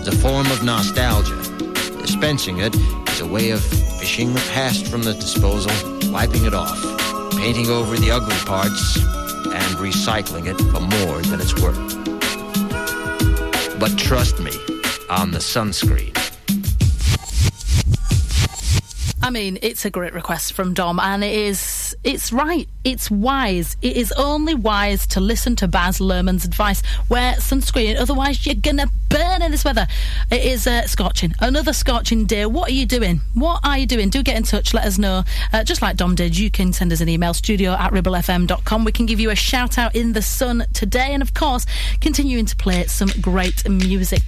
is 0.00 0.08
a 0.08 0.16
form 0.16 0.50
of 0.50 0.64
nostalgia. 0.64 1.36
Dispensing 2.00 2.60
it 2.60 2.74
is 3.18 3.24
a 3.24 3.26
way 3.26 3.50
of 3.50 3.62
fishing 3.98 4.32
the 4.32 4.50
past 4.52 4.86
from 4.86 5.02
the 5.02 5.14
disposal, 5.14 5.72
wiping 6.12 6.44
it 6.44 6.54
off, 6.54 6.80
painting 7.32 7.68
over 7.68 7.96
the 7.96 8.10
ugly 8.10 8.36
parts, 8.46 8.96
and 8.96 9.76
recycling 9.78 10.46
it 10.46 10.56
for 10.70 10.80
more 10.80 11.20
than 11.22 11.40
it's 11.40 11.54
worth. 11.60 11.78
But 13.80 13.96
trust 13.98 14.38
me 14.40 14.52
on 15.08 15.30
the 15.32 15.38
sunscreen. 15.38 16.17
I 19.28 19.30
mean, 19.30 19.58
it's 19.60 19.84
a 19.84 19.90
great 19.90 20.14
request 20.14 20.54
from 20.54 20.72
Dom, 20.72 20.98
and 20.98 21.22
it 21.22 21.34
is, 21.34 21.94
it's 22.02 22.32
right, 22.32 22.66
it's 22.82 23.10
wise. 23.10 23.76
It 23.82 23.98
is 23.98 24.10
only 24.12 24.54
wise 24.54 25.06
to 25.08 25.20
listen 25.20 25.54
to 25.56 25.68
Baz 25.68 25.98
Luhrmann's 25.98 26.46
advice. 26.46 26.82
Wear 27.10 27.34
sunscreen, 27.34 28.00
otherwise 28.00 28.46
you're 28.46 28.54
gonna 28.54 28.86
burn 29.10 29.42
in 29.42 29.50
this 29.50 29.66
weather. 29.66 29.86
It 30.30 30.46
is 30.46 30.66
uh, 30.66 30.86
scorching, 30.86 31.34
another 31.40 31.74
scorching 31.74 32.24
day. 32.24 32.46
What 32.46 32.70
are 32.70 32.72
you 32.72 32.86
doing? 32.86 33.20
What 33.34 33.60
are 33.64 33.76
you 33.76 33.84
doing? 33.84 34.08
Do 34.08 34.22
get 34.22 34.38
in 34.38 34.44
touch, 34.44 34.72
let 34.72 34.86
us 34.86 34.96
know. 34.96 35.24
Uh, 35.52 35.62
just 35.62 35.82
like 35.82 35.98
Dom 35.98 36.14
did, 36.14 36.38
you 36.38 36.50
can 36.50 36.72
send 36.72 36.90
us 36.90 37.02
an 37.02 37.10
email, 37.10 37.34
studio 37.34 37.72
at 37.72 37.92
ribblefm.com. 37.92 38.84
We 38.86 38.92
can 38.92 39.04
give 39.04 39.20
you 39.20 39.28
a 39.28 39.36
shout 39.36 39.76
out 39.76 39.94
in 39.94 40.14
the 40.14 40.22
sun 40.22 40.64
today, 40.72 41.10
and 41.12 41.22
of 41.22 41.34
course, 41.34 41.66
continuing 42.00 42.46
to 42.46 42.56
play 42.56 42.86
some 42.86 43.10
great 43.20 43.68
music. 43.68 44.22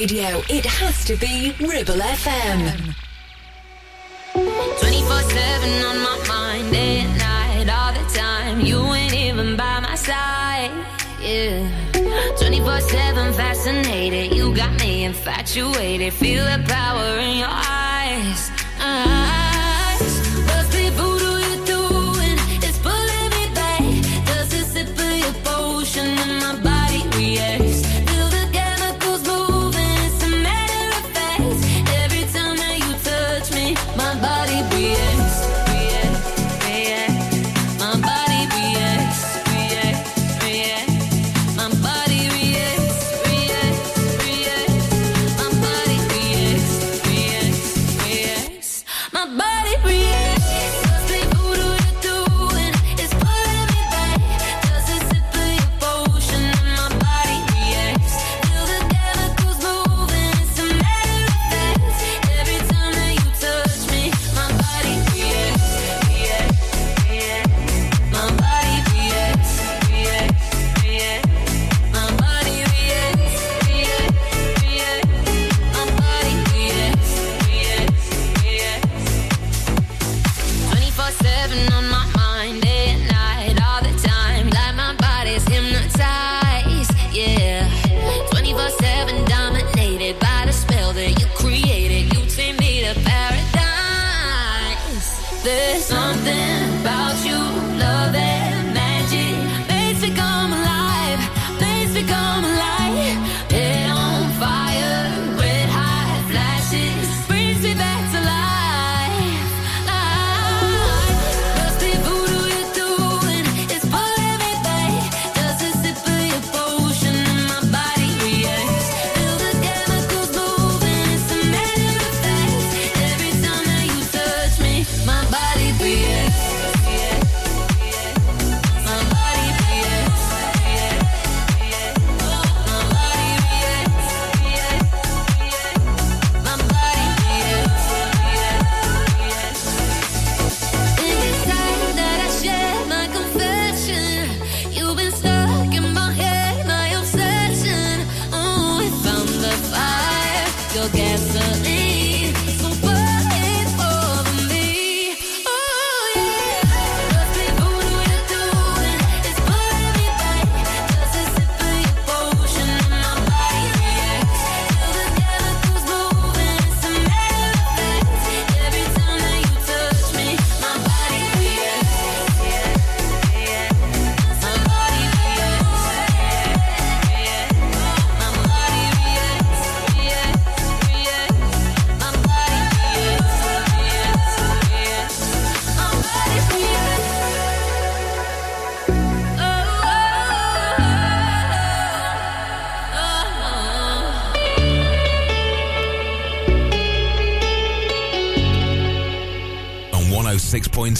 Radio, 0.00 0.42
it 0.48 0.64
has 0.64 1.04
to 1.04 1.14
be 1.16 1.54
Ribble 1.60 2.00
FM. 2.00 2.94
24 4.32 5.20
7 5.20 5.84
on 5.84 5.98
my 6.00 6.24
mind, 6.26 6.72
day 6.72 7.00
and 7.00 7.18
night, 7.18 7.68
all 7.68 7.92
the 7.92 8.06
time. 8.14 8.60
You 8.60 8.80
ain't 8.94 9.12
even 9.12 9.56
by 9.56 9.80
my 9.80 9.94
side, 9.94 10.70
yeah. 11.20 11.68
24 12.40 12.80
7 12.80 13.34
fascinated, 13.34 14.34
you 14.34 14.54
got 14.54 14.72
me 14.80 15.04
infatuated. 15.04 16.14
Feel 16.14 16.44
the 16.44 16.64
power 16.66 17.18
in 17.18 17.36
your 17.38 17.59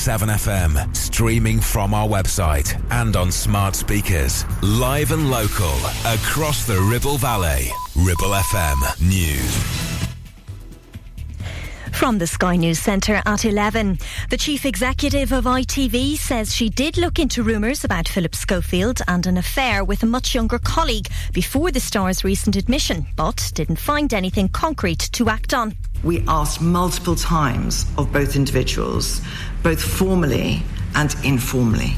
FM, 0.06 0.96
streaming 0.96 1.60
from 1.60 1.92
our 1.92 2.08
website 2.08 2.80
and 2.90 3.16
on 3.16 3.30
smart 3.30 3.74
speakers. 3.74 4.44
Live 4.62 5.12
and 5.12 5.30
local 5.30 5.74
across 6.06 6.66
the 6.66 6.80
Ribble 6.80 7.18
Valley. 7.18 7.68
Ribble 7.94 8.30
FM 8.30 9.08
News. 9.08 9.90
From 11.92 12.16
the 12.16 12.26
Sky 12.26 12.56
News 12.56 12.78
Centre 12.78 13.20
at 13.26 13.44
11. 13.44 13.98
The 14.30 14.38
chief 14.38 14.64
executive 14.64 15.32
of 15.32 15.44
ITV 15.44 16.16
says 16.16 16.56
she 16.56 16.70
did 16.70 16.96
look 16.96 17.18
into 17.18 17.42
rumours 17.42 17.84
about 17.84 18.08
Philip 18.08 18.34
Schofield 18.34 19.02
and 19.06 19.26
an 19.26 19.36
affair 19.36 19.84
with 19.84 20.02
a 20.02 20.06
much 20.06 20.34
younger 20.34 20.58
colleague 20.58 21.08
before 21.34 21.70
the 21.70 21.78
star's 21.78 22.24
recent 22.24 22.56
admission, 22.56 23.06
but 23.16 23.52
didn't 23.54 23.76
find 23.76 24.14
anything 24.14 24.48
concrete 24.48 25.10
to 25.12 25.28
act 25.28 25.52
on. 25.52 25.76
We 26.02 26.24
asked 26.26 26.62
multiple 26.62 27.16
times 27.16 27.84
of 27.98 28.10
both 28.10 28.34
individuals, 28.34 29.20
both 29.62 29.82
formally 29.82 30.62
and 30.94 31.14
informally. 31.24 31.94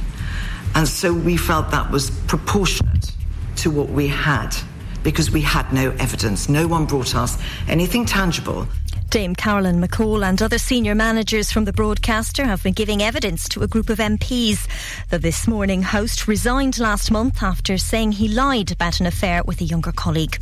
And 0.74 0.88
so 0.88 1.12
we 1.12 1.36
felt 1.36 1.70
that 1.70 1.90
was 1.90 2.10
proportionate 2.26 3.12
to 3.56 3.70
what 3.70 3.90
we 3.90 4.08
had 4.08 4.56
because 5.02 5.30
we 5.30 5.40
had 5.40 5.72
no 5.72 5.90
evidence. 5.98 6.48
No 6.48 6.66
one 6.66 6.86
brought 6.86 7.14
us 7.14 7.38
anything 7.68 8.04
tangible. 8.04 8.66
Dame 9.10 9.34
Carolyn 9.34 9.78
McCall 9.78 10.26
and 10.26 10.40
other 10.40 10.56
senior 10.56 10.94
managers 10.94 11.52
from 11.52 11.66
the 11.66 11.72
broadcaster 11.72 12.46
have 12.46 12.62
been 12.62 12.72
giving 12.72 13.02
evidence 13.02 13.46
to 13.50 13.62
a 13.62 13.66
group 13.66 13.90
of 13.90 13.98
MPs. 13.98 14.66
The 15.10 15.18
This 15.18 15.46
Morning 15.46 15.82
host 15.82 16.26
resigned 16.26 16.78
last 16.78 17.10
month 17.10 17.42
after 17.42 17.76
saying 17.76 18.12
he 18.12 18.28
lied 18.28 18.72
about 18.72 19.00
an 19.00 19.06
affair 19.06 19.42
with 19.44 19.60
a 19.60 19.64
younger 19.64 19.92
colleague. 19.92 20.38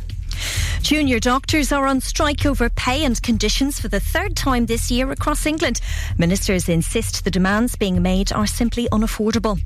Junior 0.81 1.19
doctors 1.19 1.71
are 1.71 1.85
on 1.85 2.01
strike 2.01 2.45
over 2.45 2.69
pay 2.69 3.05
and 3.05 3.21
conditions 3.21 3.79
for 3.79 3.87
the 3.87 3.99
third 3.99 4.35
time 4.35 4.65
this 4.65 4.89
year 4.89 5.11
across 5.11 5.45
England. 5.45 5.79
Ministers 6.17 6.67
insist 6.67 7.23
the 7.23 7.31
demands 7.31 7.75
being 7.75 8.01
made 8.01 8.33
are 8.33 8.47
simply 8.47 8.89
unaffordable. 8.91 9.59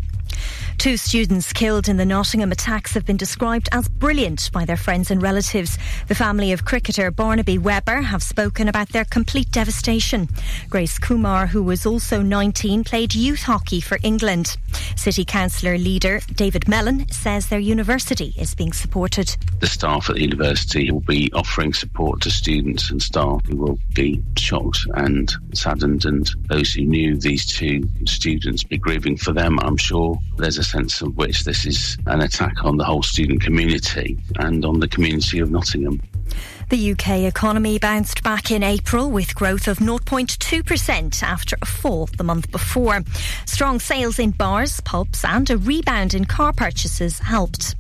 Two 0.78 0.98
students 0.98 1.52
killed 1.52 1.88
in 1.88 1.98
the 1.98 2.06
Nottingham 2.06 2.52
attacks 2.52 2.94
have 2.94 3.06
been 3.06 3.18
described 3.18 3.70
as 3.72 3.88
brilliant 3.88 4.52
by 4.52 4.66
their 4.66 4.78
friends 4.78 5.10
and 5.10 5.22
relatives. 5.22 5.78
The 6.08 6.16
family 6.16 6.52
of 6.52 6.66
cricketer 6.66 7.10
Barnaby 7.12 7.58
Webber 7.58 8.02
have 8.02 8.22
spoken 8.22 8.68
about 8.68 8.90
their 8.90 9.06
complete 9.06 9.50
devastation. 9.52 10.30
Grace 10.70 11.00
Kumar, 11.00 11.48
who 11.48 11.64
was 11.64 11.86
also 11.86 12.22
19, 12.22 12.84
played 12.84 13.16
youth 13.16 13.44
hockey 13.44 13.80
for 13.80 13.98
England. 14.04 14.58
City 14.96 15.26
Councillor 15.26 15.78
leader 15.78 16.20
David 16.36 16.68
Mellen 16.68 17.10
says 17.10 17.48
their 17.48 17.60
university 17.60 18.34
is 18.38 18.54
being 18.54 18.74
supported. 18.74 19.36
The 19.60 19.68
staff 19.68 20.10
at 20.10 20.16
the 20.16 20.22
university 20.22 20.92
will 20.92 21.00
be 21.00 21.32
offering 21.34 21.74
support 21.74 22.22
to 22.22 22.32
students 22.32 22.92
and 22.92 23.02
staff 23.02 23.42
who 23.48 23.56
will 23.56 23.80
be 23.94 24.24
shocked 24.38 24.86
and 24.96 25.32
saddened, 25.54 26.06
and 26.06 26.30
those 26.50 26.74
who 26.74 26.84
knew 26.84 27.18
these 27.18 27.46
two 27.46 27.90
students 28.06 28.64
be 28.64 28.78
grieving 28.78 29.18
for 29.18 29.32
them, 29.32 29.60
I'm 29.62 29.78
sure. 29.78 30.20
There's 30.38 30.58
a 30.58 30.64
sense 30.64 31.02
of 31.02 31.16
which 31.16 31.44
this 31.44 31.66
is 31.66 31.98
an 32.08 32.22
attack 32.22 32.66
on 32.66 32.78
the 32.78 32.84
whole 32.84 33.04
student 33.04 33.42
community 33.42 34.18
and 34.38 34.66
on 34.66 34.80
the 34.80 34.88
community 34.88 35.40
of 35.40 35.50
Nottingham. 35.50 36.02
The 36.70 36.92
UK 36.92 37.20
economy 37.20 37.78
bounced 37.78 38.24
back 38.24 38.50
in 38.50 38.64
April 38.64 39.12
with 39.12 39.36
growth 39.36 39.68
of 39.68 39.78
0.2% 39.78 41.24
after 41.24 41.56
a 41.62 41.66
fall 41.66 42.08
the 42.18 42.24
month 42.24 42.52
before. 42.52 43.02
Strong 43.46 43.80
sales 43.80 44.20
in 44.20 44.32
bars, 44.32 44.82
pubs, 44.82 45.24
and 45.24 45.50
a 45.50 45.58
rebound 45.58 46.14
in 46.14 46.26
car 46.26 46.52
purchases 46.54 47.20
helped. 47.20 47.76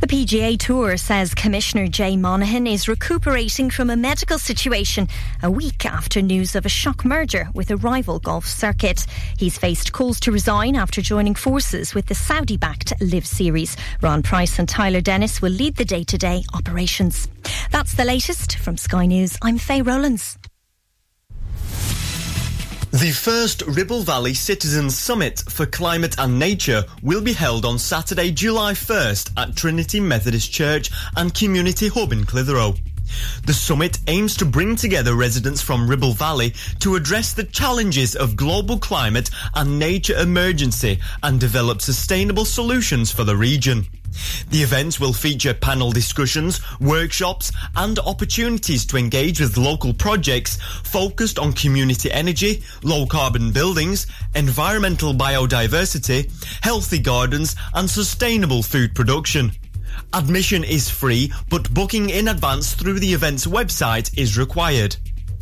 The 0.00 0.06
PGA 0.06 0.56
Tour 0.56 0.96
says 0.96 1.34
Commissioner 1.34 1.88
Jay 1.88 2.16
Monahan 2.16 2.68
is 2.68 2.86
recuperating 2.86 3.68
from 3.68 3.90
a 3.90 3.96
medical 3.96 4.38
situation 4.38 5.08
a 5.42 5.50
week 5.50 5.84
after 5.84 6.22
news 6.22 6.54
of 6.54 6.64
a 6.64 6.68
shock 6.68 7.04
merger 7.04 7.48
with 7.52 7.72
a 7.72 7.76
rival 7.76 8.20
golf 8.20 8.46
circuit. 8.46 9.06
He's 9.36 9.58
faced 9.58 9.92
calls 9.92 10.20
to 10.20 10.30
resign 10.30 10.76
after 10.76 11.02
joining 11.02 11.34
forces 11.34 11.96
with 11.96 12.06
the 12.06 12.14
Saudi 12.14 12.56
backed 12.56 12.92
LIV 13.00 13.26
Series. 13.26 13.76
Ron 14.00 14.22
Price 14.22 14.60
and 14.60 14.68
Tyler 14.68 15.00
Dennis 15.00 15.42
will 15.42 15.50
lead 15.50 15.74
the 15.74 15.84
day 15.84 16.04
to 16.04 16.16
day 16.16 16.44
operations. 16.54 17.26
That's 17.72 17.94
the 17.94 18.04
latest 18.04 18.56
from 18.58 18.76
Sky 18.76 19.04
News. 19.06 19.36
I'm 19.42 19.58
Faye 19.58 19.82
Rowlands. 19.82 20.38
The 22.92 23.10
first 23.10 23.62
Ribble 23.66 24.02
Valley 24.02 24.32
Citizens 24.32 24.96
Summit 24.96 25.44
for 25.50 25.66
Climate 25.66 26.14
and 26.18 26.38
Nature 26.38 26.86
will 27.02 27.20
be 27.20 27.34
held 27.34 27.66
on 27.66 27.78
Saturday, 27.78 28.30
July 28.30 28.72
1st 28.72 29.32
at 29.36 29.54
Trinity 29.54 30.00
Methodist 30.00 30.50
Church 30.50 30.90
and 31.14 31.34
Community 31.34 31.88
Hub 31.88 32.12
in 32.12 32.24
Clitheroe. 32.24 32.74
The 33.44 33.52
summit 33.52 33.98
aims 34.06 34.38
to 34.38 34.46
bring 34.46 34.74
together 34.74 35.14
residents 35.14 35.60
from 35.60 35.88
Ribble 35.88 36.14
Valley 36.14 36.54
to 36.80 36.96
address 36.96 37.34
the 37.34 37.44
challenges 37.44 38.16
of 38.16 38.36
global 38.36 38.78
climate 38.78 39.28
and 39.54 39.78
nature 39.78 40.18
emergency 40.18 40.98
and 41.22 41.38
develop 41.38 41.82
sustainable 41.82 42.46
solutions 42.46 43.12
for 43.12 43.24
the 43.24 43.36
region. 43.36 43.86
The 44.50 44.62
event 44.62 44.98
will 45.00 45.12
feature 45.12 45.54
panel 45.54 45.92
discussions, 45.92 46.60
workshops 46.80 47.52
and 47.76 47.98
opportunities 47.98 48.86
to 48.86 48.96
engage 48.96 49.40
with 49.40 49.56
local 49.56 49.92
projects 49.92 50.56
focused 50.84 51.38
on 51.38 51.52
community 51.52 52.10
energy, 52.10 52.62
low 52.82 53.06
carbon 53.06 53.52
buildings, 53.52 54.06
environmental 54.34 55.12
biodiversity, 55.12 56.30
healthy 56.62 56.98
gardens 56.98 57.56
and 57.74 57.88
sustainable 57.90 58.62
food 58.62 58.94
production. 58.94 59.52
Admission 60.14 60.64
is 60.64 60.88
free, 60.88 61.32
but 61.50 61.72
booking 61.74 62.08
in 62.08 62.28
advance 62.28 62.74
through 62.74 62.98
the 62.98 63.12
event's 63.12 63.46
website 63.46 64.16
is 64.16 64.38
required. 64.38 64.96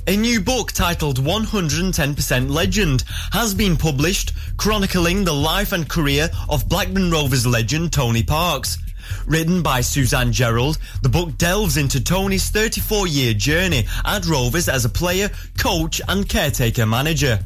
A 0.09 0.17
new 0.17 0.41
book 0.41 0.71
titled 0.71 1.19
110% 1.19 2.49
Legend 2.49 3.03
has 3.33 3.55
been 3.55 3.77
published, 3.77 4.35
chronicling 4.57 5.25
the 5.25 5.35
life 5.35 5.73
and 5.73 5.89
career 5.89 6.31
of 6.49 6.69
Blackburn 6.69 7.11
Rovers 7.11 7.45
legend 7.45 7.93
Tony 7.93 8.23
Parkes. 8.23 8.79
Written 9.27 9.65
by 9.65 9.81
Suzanne 9.81 10.31
Gerald, 10.31 10.79
the 11.03 11.09
book 11.09 11.37
delves 11.39 11.77
into 11.77 12.01
Tony's 12.01 12.51
34 12.51 13.09
year 13.09 13.35
journey 13.35 13.89
at 14.05 14.27
Rovers 14.27 14.69
as 14.69 14.85
a 14.85 14.89
player, 14.89 15.29
coach, 15.59 16.01
and 16.07 16.29
caretaker 16.29 16.87
manager. 16.87 17.41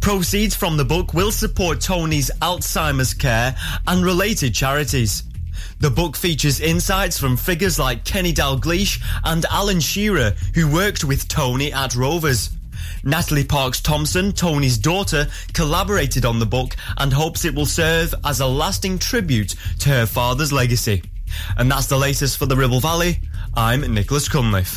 Proceeds 0.00 0.54
from 0.54 0.78
the 0.78 0.86
book 0.86 1.12
will 1.12 1.30
support 1.30 1.82
Tony's 1.82 2.30
Alzheimer's 2.40 3.12
care 3.12 3.54
and 3.86 4.02
related 4.02 4.54
charities. 4.54 5.24
The 5.80 5.90
book 5.90 6.14
features 6.14 6.60
insights 6.60 7.18
from 7.18 7.38
figures 7.38 7.78
like 7.78 8.04
Kenny 8.04 8.34
Dalglish 8.34 9.02
and 9.24 9.46
Alan 9.46 9.80
Shearer, 9.80 10.34
who 10.54 10.70
worked 10.70 11.04
with 11.04 11.26
Tony 11.26 11.72
at 11.72 11.96
Rovers. 11.96 12.50
Natalie 13.02 13.44
Parkes 13.44 13.80
Thompson, 13.80 14.32
Tony's 14.32 14.76
daughter, 14.76 15.26
collaborated 15.54 16.26
on 16.26 16.38
the 16.38 16.44
book 16.44 16.76
and 16.98 17.10
hopes 17.10 17.46
it 17.46 17.54
will 17.54 17.64
serve 17.64 18.14
as 18.26 18.40
a 18.40 18.46
lasting 18.46 18.98
tribute 18.98 19.54
to 19.78 19.88
her 19.88 20.04
father's 20.04 20.52
legacy. 20.52 21.02
And 21.56 21.70
that's 21.70 21.86
the 21.86 21.96
latest 21.96 22.36
for 22.36 22.44
the 22.44 22.56
Ribble 22.56 22.80
Valley. 22.80 23.18
I'm 23.54 23.80
Nicholas 23.94 24.28
Cunliffe. 24.28 24.76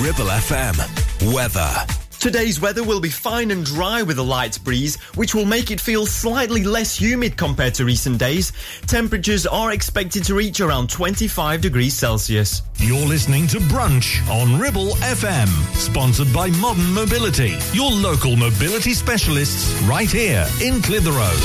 Ribble 0.00 0.30
FM. 0.30 1.34
Weather. 1.34 2.07
Today's 2.18 2.60
weather 2.60 2.82
will 2.82 3.00
be 3.00 3.10
fine 3.10 3.52
and 3.52 3.64
dry 3.64 4.02
with 4.02 4.18
a 4.18 4.22
light 4.22 4.58
breeze, 4.64 4.96
which 5.14 5.36
will 5.36 5.44
make 5.44 5.70
it 5.70 5.80
feel 5.80 6.04
slightly 6.04 6.64
less 6.64 6.96
humid 6.96 7.36
compared 7.36 7.74
to 7.74 7.84
recent 7.84 8.18
days. 8.18 8.52
Temperatures 8.88 9.46
are 9.46 9.72
expected 9.72 10.24
to 10.24 10.34
reach 10.34 10.60
around 10.60 10.90
25 10.90 11.60
degrees 11.60 11.94
Celsius. 11.94 12.62
You're 12.78 13.06
listening 13.06 13.46
to 13.48 13.58
Brunch 13.58 14.28
on 14.28 14.58
Ribble 14.58 14.96
FM, 14.96 15.48
sponsored 15.76 16.32
by 16.32 16.50
Modern 16.50 16.92
Mobility, 16.92 17.56
your 17.72 17.92
local 17.92 18.34
mobility 18.34 18.94
specialists 18.94 19.80
right 19.82 20.10
here 20.10 20.44
in 20.60 20.82
Clitheroe. 20.82 21.36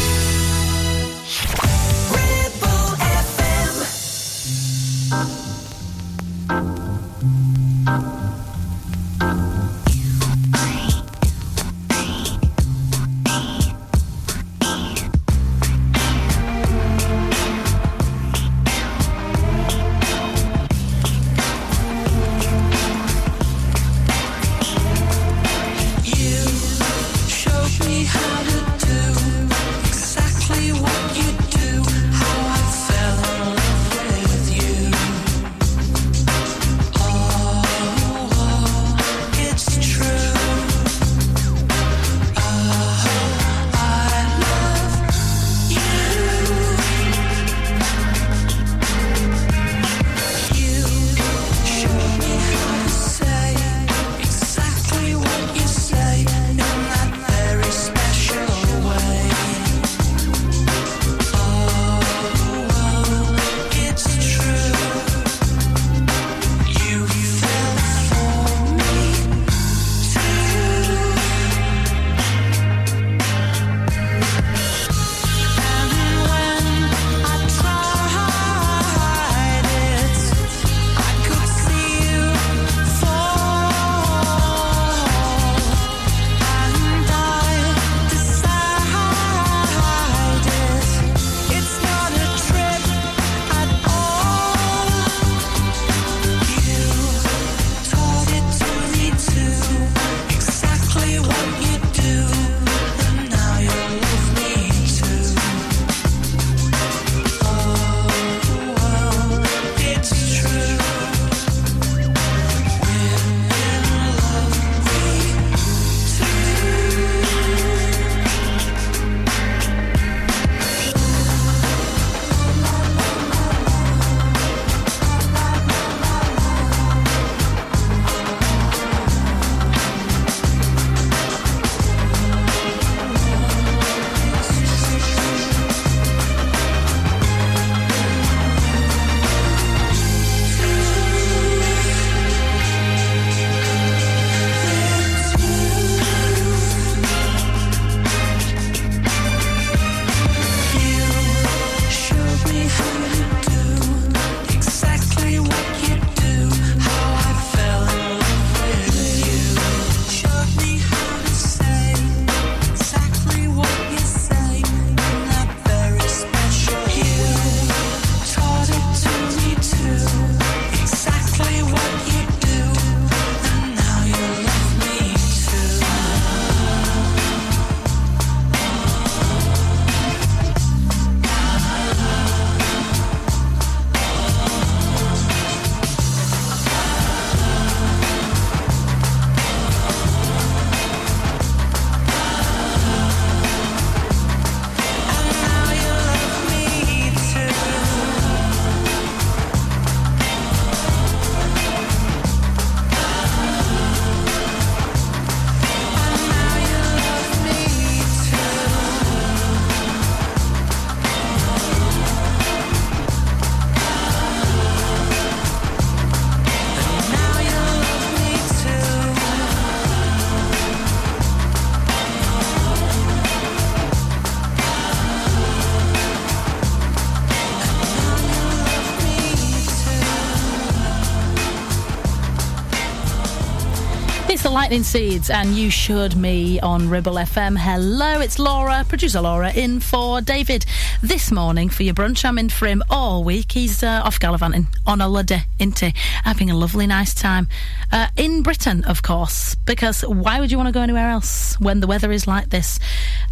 Lightning 234.63 234.83
Seeds 234.83 235.29
and 235.29 235.57
You 235.57 235.69
Showed 235.69 236.15
Me 236.15 236.57
on 236.61 236.89
Ribble 236.89 237.15
FM. 237.15 237.57
Hello, 237.57 238.21
it's 238.21 238.39
Laura, 238.39 238.85
producer 238.87 239.19
Laura, 239.19 239.51
in 239.51 239.81
for 239.81 240.21
David 240.21 240.65
this 241.01 241.33
morning 241.33 241.67
for 241.67 241.83
your 241.83 241.93
brunch. 241.93 242.23
I'm 242.23 242.37
in 242.37 242.47
for 242.47 242.65
him 242.65 242.81
all 242.89 243.25
week. 243.25 243.51
He's 243.51 243.83
uh, 243.83 244.01
off 244.05 244.21
gallivanting 244.21 244.67
on 244.85 245.01
holiday, 245.01 245.41
into 245.59 245.91
having 246.23 246.49
a 246.49 246.55
lovely, 246.55 246.87
nice 246.87 247.13
time 247.13 247.49
uh, 247.91 248.07
in 248.15 248.41
Britain, 248.41 248.85
of 248.85 249.01
course. 249.01 249.53
Because 249.55 250.01
why 250.03 250.39
would 250.39 250.49
you 250.49 250.55
want 250.55 250.67
to 250.67 250.73
go 250.73 250.81
anywhere 250.81 251.09
else 251.09 251.59
when 251.59 251.81
the 251.81 251.87
weather 251.87 252.13
is 252.13 252.25
like 252.25 252.49
this? 252.49 252.79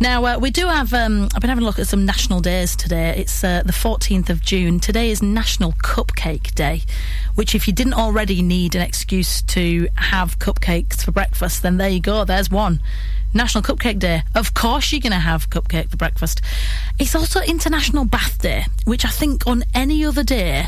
Now 0.01 0.25
uh, 0.25 0.38
we 0.38 0.51
do 0.51 0.67
have. 0.67 0.93
Um, 0.93 1.29
I've 1.34 1.39
been 1.39 1.49
having 1.49 1.63
a 1.63 1.65
look 1.65 1.79
at 1.79 1.88
some 1.88 2.05
national 2.05 2.41
days 2.41 2.75
today. 2.75 3.15
It's 3.15 3.41
uh, 3.41 3.63
the 3.65 3.71
14th 3.71 4.29
of 4.29 4.41
June. 4.41 4.82
Today 4.82 5.09
is 5.09 5.21
National 5.21 5.71
Cupcake 5.82 6.53
Day, 6.55 6.82
which 7.36 7.55
if 7.55 7.67
you 7.67 7.73
didn't 7.73 7.93
already 7.93 8.41
need 8.41 8.75
an 8.75 8.82
excuse 8.82 9.41
to 9.43 9.88
have 9.95 10.39
cupcakes 10.39 11.03
for 11.03 11.11
breakfast, 11.11 11.61
then 11.63 11.77
there 11.77 11.89
you 11.89 11.99
go. 11.99 12.25
There's 12.25 12.49
one. 12.49 12.82
National 13.34 13.63
Cupcake 13.63 13.99
Day. 13.99 14.23
Of 14.36 14.53
course, 14.53 14.91
you're 14.91 15.01
going 15.01 15.13
to 15.13 15.19
have 15.19 15.49
cupcake 15.49 15.89
for 15.89 15.97
breakfast. 15.97 16.41
It's 16.99 17.15
also 17.15 17.39
International 17.41 18.03
Bath 18.03 18.41
Day, 18.41 18.65
which 18.86 19.05
I 19.05 19.09
think 19.09 19.47
on 19.47 19.63
any 19.73 20.03
other 20.03 20.23
day 20.23 20.65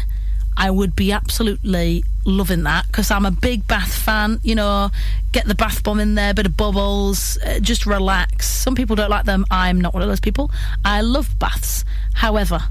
I 0.56 0.70
would 0.70 0.96
be 0.96 1.12
absolutely 1.12 2.04
loving 2.26 2.64
that 2.64 2.88
because 2.88 3.12
I'm 3.12 3.26
a 3.26 3.32
big 3.32 3.68
bath 3.68 3.94
fan. 3.94 4.40
You 4.44 4.56
know, 4.56 4.92
get 5.32 5.46
the 5.46 5.56
bath 5.56 5.84
bomb 5.84 6.00
in 6.00 6.16
there, 6.16 6.34
bit 6.34 6.46
of 6.46 6.56
bubbles, 6.56 7.38
uh, 7.46 7.60
just 7.60 7.86
relax. 7.86 8.48
Some 8.48 8.76
people 8.76 8.96
don't 8.96 9.10
like 9.10 9.26
them. 9.26 9.46
I'm 9.52 9.82
not 9.82 9.94
one 9.94 10.04
of 10.04 10.10
those 10.10 10.20
people. 10.20 10.52
I 10.86 11.02
love 11.02 11.38
baths. 11.40 11.84
However, 12.14 12.62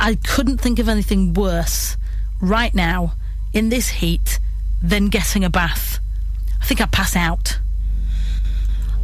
I 0.00 0.14
couldn't 0.14 0.58
think 0.58 0.78
of 0.78 0.88
anything 0.88 1.34
worse 1.34 1.96
right 2.42 2.74
now 2.74 3.14
in 3.54 3.70
this 3.70 3.88
heat 3.88 4.38
than 4.82 5.06
getting 5.08 5.44
a 5.44 5.50
bath. 5.50 6.00
I 6.60 6.66
think 6.66 6.80
I'd 6.80 6.92
pass 6.92 7.16
out. 7.16 7.58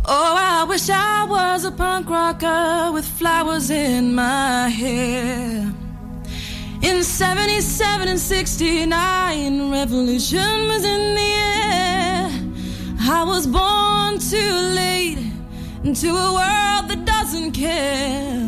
Oh, 0.04 0.34
I 0.36 0.64
wish 0.64 0.90
I 0.90 1.24
was 1.24 1.64
a 1.64 1.70
punk 1.70 2.10
rocker 2.10 2.90
with 2.92 3.06
flowers 3.06 3.70
in 3.70 4.14
my 4.14 4.68
hair. 4.68 5.72
In 6.82 7.02
77 7.02 8.08
and 8.08 8.18
69, 8.18 9.70
revolution 9.70 10.68
was 10.68 10.84
in 10.84 11.14
the 11.14 11.20
air. 11.20 12.30
I 13.00 13.24
was 13.24 13.46
born 13.46 14.18
too 14.18 14.54
late 14.74 15.18
into 15.84 16.08
a 16.08 16.32
world 16.32 16.88
that 16.90 17.04
doesn't 17.04 17.52
care. 17.52 18.47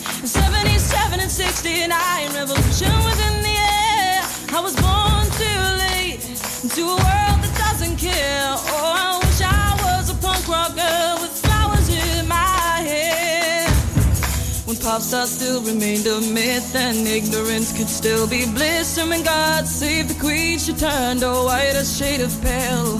In 0.61 0.77
77 0.77 1.19
and 1.19 1.31
69, 1.31 2.33
revolution 2.35 2.93
was 3.01 3.19
in 3.27 3.41
the 3.41 3.57
air. 3.57 4.21
I 4.53 4.59
was 4.61 4.75
born 4.77 5.25
too 5.41 5.63
late 5.81 6.21
into 6.61 6.83
a 6.85 6.97
world 7.01 7.39
that 7.41 7.53
doesn't 7.57 7.97
care. 7.97 8.53
Oh, 8.69 8.93
I 8.93 9.17
wish 9.25 9.41
I 9.41 9.73
was 9.81 10.11
a 10.11 10.15
punk 10.21 10.47
rocker 10.47 11.21
with 11.21 11.33
flowers 11.41 11.89
in 11.89 12.27
my 12.27 12.77
hair. 12.85 13.67
When 14.65 14.77
pop 14.77 15.01
stars 15.01 15.31
still 15.31 15.63
remained 15.63 16.05
a 16.05 16.21
myth 16.21 16.75
and 16.75 17.07
ignorance 17.07 17.75
could 17.75 17.89
still 17.89 18.27
be 18.27 18.45
bliss. 18.45 18.99
And 18.99 19.09
when 19.09 19.23
God 19.23 19.65
saved 19.65 20.09
the 20.11 20.19
queen, 20.19 20.59
she 20.59 20.73
turned 20.73 21.23
a 21.23 21.33
whiter 21.33 21.83
shade 21.83 22.21
of 22.21 22.39
pale. 22.43 22.99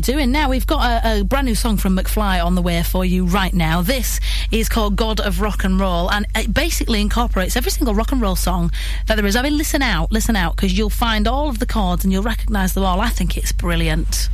How 0.00 0.02
are 0.02 0.16
doing? 0.16 0.32
Now, 0.32 0.48
we've 0.48 0.66
got 0.66 1.04
a, 1.04 1.20
a, 1.20 1.24
brand 1.24 1.46
new 1.46 1.54
song 1.54 1.76
from 1.76 1.94
McFly 1.94 2.42
on 2.42 2.54
the 2.54 2.62
way 2.62 2.82
for 2.82 3.04
you 3.04 3.26
right 3.26 3.52
now. 3.52 3.82
This 3.82 4.18
is 4.50 4.66
called 4.66 4.96
God 4.96 5.20
of 5.20 5.42
Rock 5.42 5.62
and 5.62 5.78
Roll, 5.78 6.10
and 6.10 6.24
it 6.34 6.54
basically 6.54 7.02
incorporates 7.02 7.54
every 7.54 7.70
single 7.70 7.94
rock 7.94 8.10
and 8.10 8.22
roll 8.22 8.34
song 8.34 8.70
that 9.08 9.16
there 9.16 9.26
is. 9.26 9.36
I 9.36 9.42
mean, 9.42 9.58
listen 9.58 9.82
out, 9.82 10.10
listen 10.10 10.36
out, 10.36 10.56
because 10.56 10.78
you'll 10.78 10.88
find 10.88 11.28
all 11.28 11.50
of 11.50 11.58
the 11.58 11.66
chords 11.66 12.02
and 12.02 12.14
you'll 12.14 12.22
recognise 12.22 12.72
them 12.72 12.82
all. 12.82 12.98
I 12.98 13.10
think 13.10 13.36
it's 13.36 13.52
brilliant. 13.52 14.30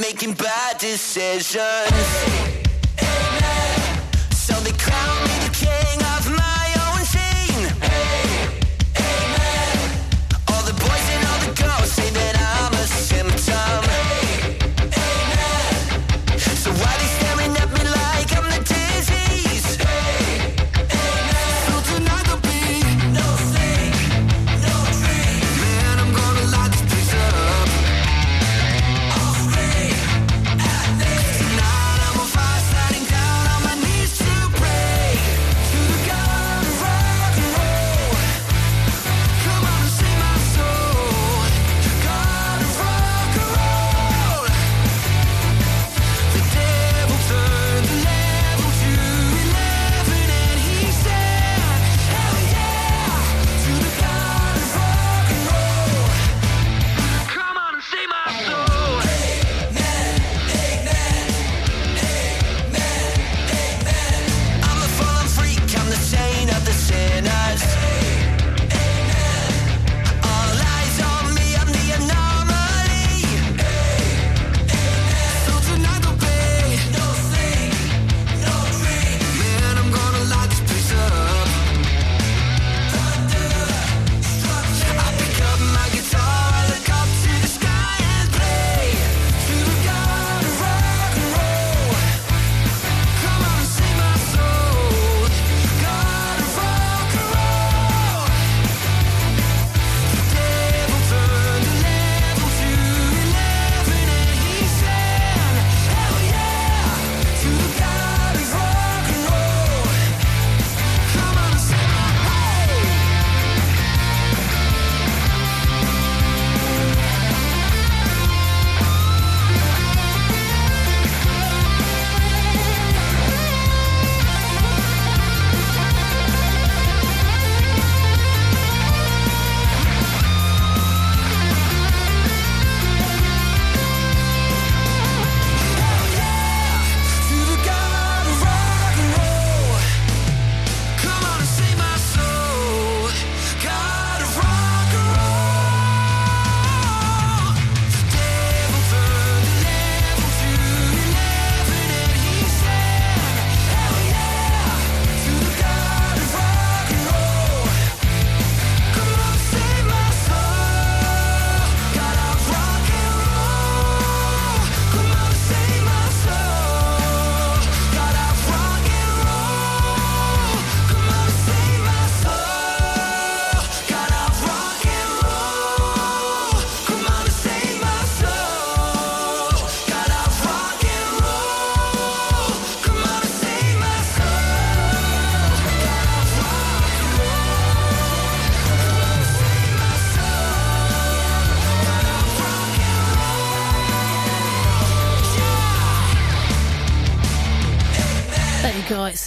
making 0.00 0.32
bad 0.32 0.78
decisions. 0.78 2.37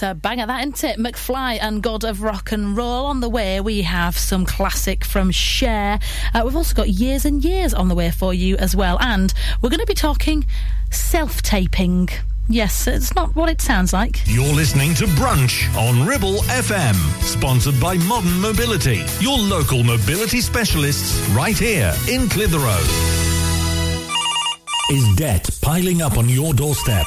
You 0.02 0.08
go. 0.08 0.12
It's 0.12 0.18
a 0.18 0.20
banger, 0.20 0.46
that 0.46 0.66
isn't 0.66 0.84
it? 0.84 0.98
McFly 0.98 1.58
and 1.60 1.82
God 1.82 2.04
of 2.04 2.22
Rock 2.22 2.52
and 2.52 2.76
Roll 2.76 3.06
on 3.06 3.20
the 3.20 3.28
way. 3.28 3.60
We 3.60 3.82
have 3.82 4.16
some 4.16 4.44
classic 4.44 5.04
from 5.04 5.30
Cher. 5.30 5.98
Uh, 6.34 6.42
we've 6.44 6.56
also 6.56 6.74
got 6.74 6.88
years 6.88 7.24
and 7.24 7.44
years 7.44 7.74
on 7.74 7.88
the 7.88 7.94
way 7.94 8.10
for 8.10 8.34
you 8.34 8.56
as 8.56 8.74
well, 8.74 8.98
and 9.00 9.32
we're 9.60 9.70
going 9.70 9.80
to 9.80 9.86
be 9.86 9.94
talking 9.94 10.46
self-taping. 10.90 12.08
Yes, 12.48 12.86
it's 12.86 13.14
not 13.14 13.34
what 13.36 13.48
it 13.48 13.60
sounds 13.60 13.92
like. 13.92 14.20
You're 14.26 14.54
listening 14.54 14.94
to 14.94 15.04
Brunch 15.04 15.74
on 15.76 16.06
Ribble 16.06 16.42
FM, 16.42 16.94
sponsored 17.22 17.80
by 17.80 17.96
Modern 17.98 18.40
Mobility, 18.40 19.04
your 19.20 19.38
local 19.38 19.84
mobility 19.84 20.40
specialists 20.40 21.26
right 21.30 21.56
here 21.56 21.94
in 22.08 22.28
Clitheroe. 22.28 22.82
Is 24.90 25.14
debt 25.14 25.48
piling 25.62 26.02
up 26.02 26.18
on 26.18 26.28
your 26.28 26.52
doorstep? 26.52 27.06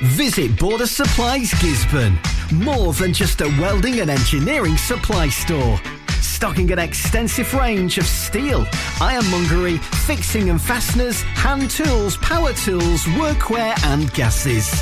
Visit 0.01 0.57
Border 0.57 0.87
Supplies 0.87 1.51
Gisburn. 1.51 2.17
More 2.51 2.93
than 2.93 3.13
just 3.13 3.41
a 3.41 3.47
welding 3.59 3.99
and 3.99 4.09
engineering 4.09 4.77
supply 4.77 5.29
store. 5.29 5.79
Stocking 6.21 6.71
an 6.71 6.79
extensive 6.79 7.53
range 7.53 7.97
of 7.97 8.05
steel, 8.05 8.65
ironmongery, 9.01 9.77
fixing 9.77 10.49
and 10.49 10.61
fasteners, 10.61 11.21
hand 11.21 11.69
tools, 11.69 12.15
power 12.17 12.53
tools, 12.53 13.03
workwear 13.03 13.77
and 13.85 14.11
gases. 14.13 14.81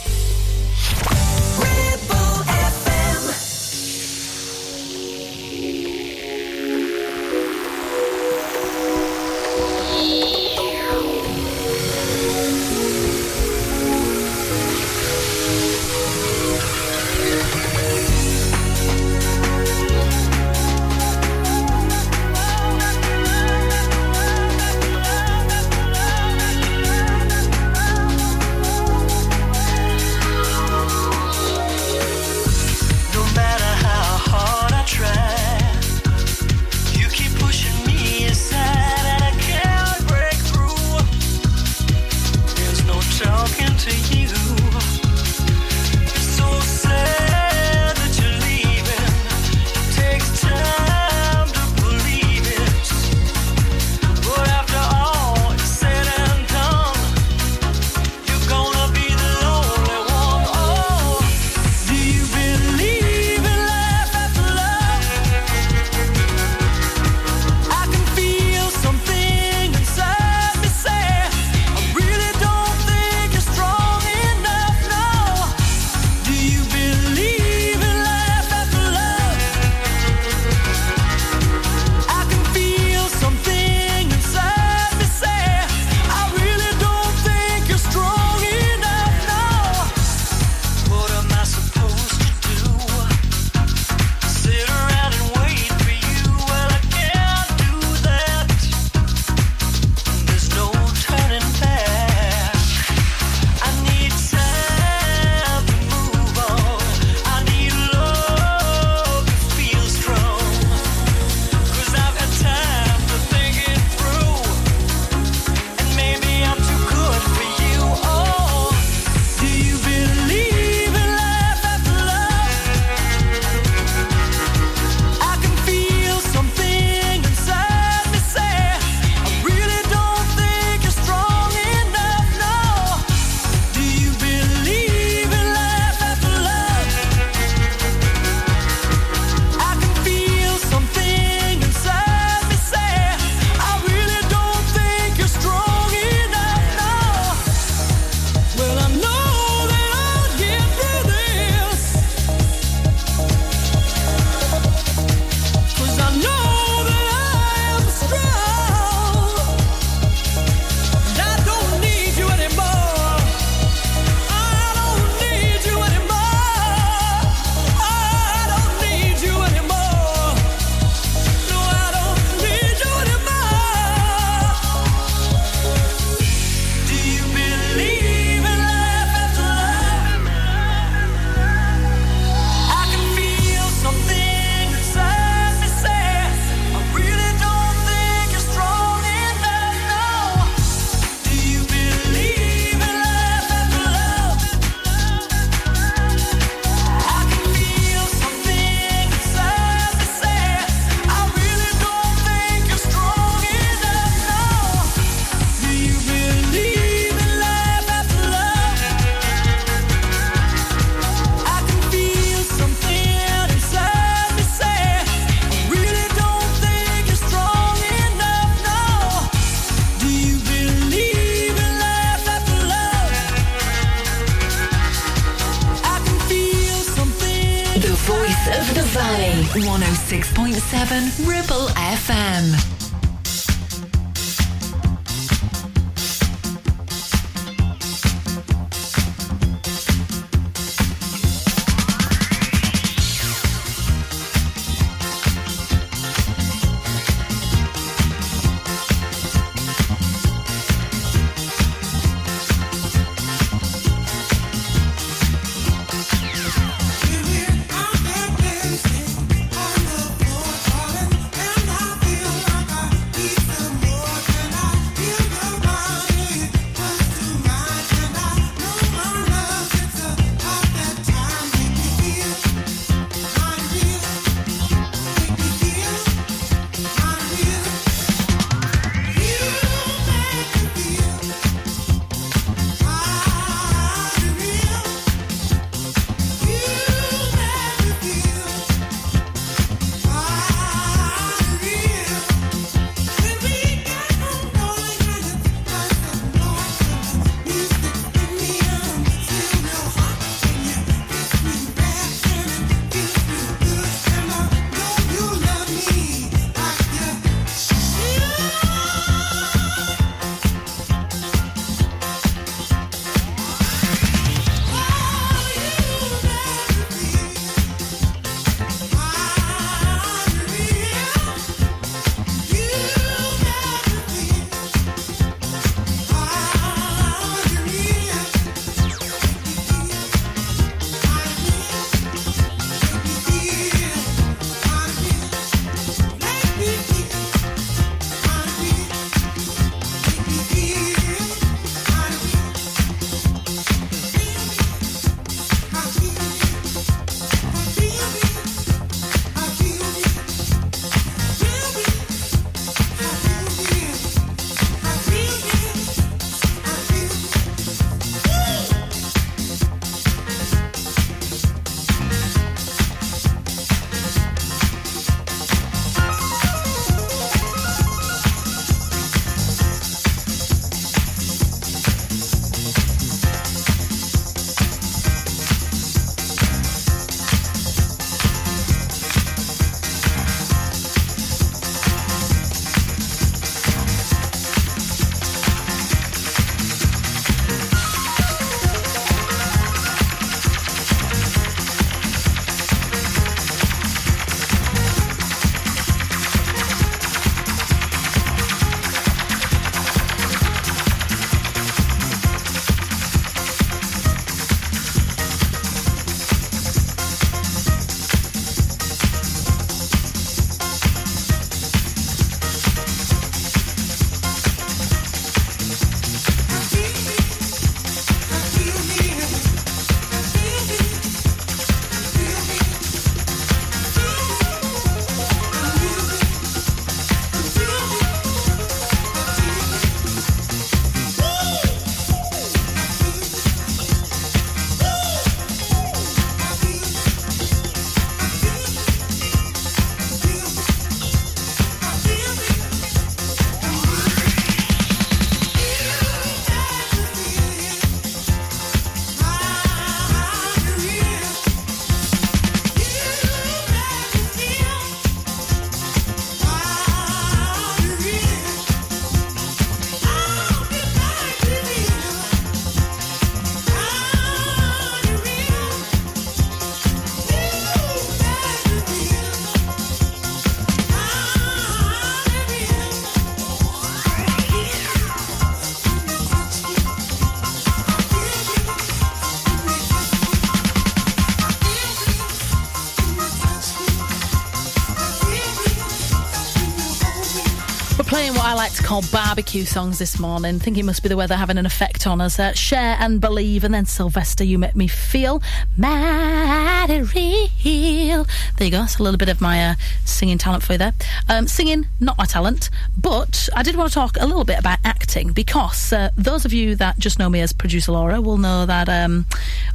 Like 488.71 488.85
called 488.85 489.11
barbecue 489.11 489.65
songs 489.65 489.99
this 489.99 490.17
morning. 490.17 490.57
Think 490.57 490.77
it 490.77 490.83
must 490.83 491.03
be 491.03 491.09
the 491.09 491.17
weather 491.17 491.35
having 491.35 491.57
an 491.57 491.65
effect 491.65 492.07
on 492.07 492.21
us. 492.21 492.39
Uh, 492.39 492.53
Cher 492.53 492.95
and 492.99 493.19
believe, 493.19 493.65
and 493.65 493.73
then 493.73 493.85
Sylvester, 493.85 494.45
you 494.45 494.57
make 494.57 494.77
me 494.77 494.87
feel 494.87 495.41
mighty 495.77 497.01
real. 497.01 498.25
There 498.57 498.65
you 498.65 498.71
go. 498.71 498.79
That's 498.79 498.97
a 498.97 499.03
little 499.03 499.17
bit 499.17 499.27
of 499.27 499.41
my 499.41 499.71
uh, 499.71 499.75
singing 500.05 500.37
talent 500.37 500.63
for 500.63 500.73
you 500.73 500.77
there. 500.77 500.93
Um, 501.27 501.47
singing, 501.47 501.87
not 501.99 502.17
my 502.17 502.25
talent, 502.25 502.69
but 502.97 503.49
I 503.53 503.61
did 503.61 503.75
want 503.75 503.89
to 503.89 503.93
talk 503.93 504.15
a 504.19 504.25
little 504.25 504.45
bit 504.45 504.59
about 504.59 504.79
acting 504.85 505.33
because 505.33 505.91
uh, 505.91 506.09
those 506.15 506.45
of 506.45 506.53
you 506.53 506.75
that 506.75 506.97
just 506.97 507.19
know 507.19 507.29
me 507.29 507.41
as 507.41 507.51
producer 507.51 507.91
Laura 507.91 508.21
will 508.21 508.37
know 508.37 508.65
that, 508.65 508.87
um, 508.87 509.25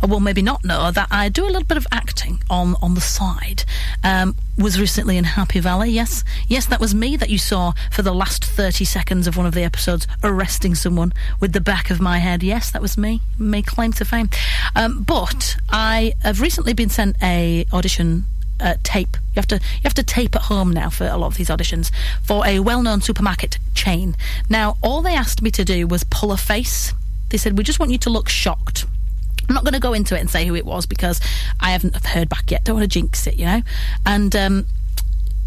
or 0.03 0.09
will 0.09 0.21
maybe 0.21 0.43
not 0.43 0.65
know 0.65 0.91
that 0.91 1.09
I 1.11 1.29
do 1.29 1.45
a 1.45 1.49
little 1.49 1.65
bit 1.65 1.77
of 1.77 1.87
acting 1.93 2.43
on 2.49 2.77
on 2.81 2.95
the 2.95 3.03
side. 3.03 3.65
Um, 4.03 4.37
was 4.59 4.81
recently 4.81 5.17
in 5.17 5.25
Happy 5.25 5.61
Valley. 5.61 5.91
Yes, 5.91 6.25
yes, 6.49 6.67
that 6.67 6.81
was 6.81 6.95
me 6.95 7.17
that 7.17 7.31
you 7.31 7.39
saw 7.39 7.73
for 7.91 8.03
the 8.03 8.15
last 8.15 8.27
last 8.27 8.45
30 8.45 8.85
seconds 8.85 9.29
of 9.29 9.37
one 9.37 9.47
of 9.47 9.55
the 9.55 9.63
episodes 9.63 10.07
arresting 10.25 10.75
someone 10.75 11.13
with 11.39 11.53
the 11.53 11.61
back 11.61 11.91
of 11.91 12.01
my 12.01 12.19
head. 12.19 12.43
Yes, 12.43 12.73
that 12.73 12.83
was 12.83 12.99
me. 12.99 13.21
May 13.39 13.63
claim 13.63 13.93
to 13.93 14.05
fame. 14.05 14.29
Um, 14.75 15.05
but 15.05 15.57
I 15.71 16.15
have 16.25 16.41
recently 16.41 16.73
been 16.73 16.89
sent 16.89 17.17
a 17.23 17.67
audition 17.73 18.25
uh, 18.59 18.75
tape. 18.83 19.17
You 19.29 19.37
have 19.37 19.47
to 19.47 19.55
you 19.55 19.83
have 19.85 19.95
to 19.95 20.03
tape 20.03 20.35
at 20.35 20.43
home 20.43 20.73
now 20.73 20.91
for 20.91 21.07
a 21.07 21.17
lot 21.17 21.29
of 21.29 21.37
these 21.37 21.49
auditions 21.49 21.93
for 22.23 22.45
a 22.45 22.59
well-known 22.59 23.01
supermarket 23.01 23.59
chain. 23.75 24.17
Now, 24.51 24.77
all 24.83 25.03
they 25.03 25.15
asked 25.15 25.41
me 25.41 25.53
to 25.53 25.65
do 25.65 25.87
was 25.87 26.03
pull 26.05 26.33
a 26.33 26.37
face. 26.37 26.93
They 27.29 27.39
said, 27.39 27.57
"We 27.57 27.63
just 27.63 27.79
want 27.79 27.93
you 27.93 27.99
to 27.99 28.11
look 28.11 28.29
shocked." 28.29 28.87
I'm 29.49 29.55
not 29.55 29.65
going 29.65 29.75
to 29.75 29.81
go 29.81 29.93
into 29.93 30.17
it 30.17 30.21
and 30.21 30.31
say 30.31 30.45
who 30.47 30.55
it 30.55 30.67
was 30.67 30.87
because 30.87 31.21
I 31.61 31.71
haven't 31.71 31.95
heard 32.05 32.29
back 32.29 32.51
yet. 32.51 32.65
Don't 32.65 32.77
want 32.77 32.85
to 32.85 32.89
jinx 32.89 33.27
it, 33.27 33.37
you 33.37 33.45
know. 33.45 33.63
And 34.05 34.35
um, 34.35 34.67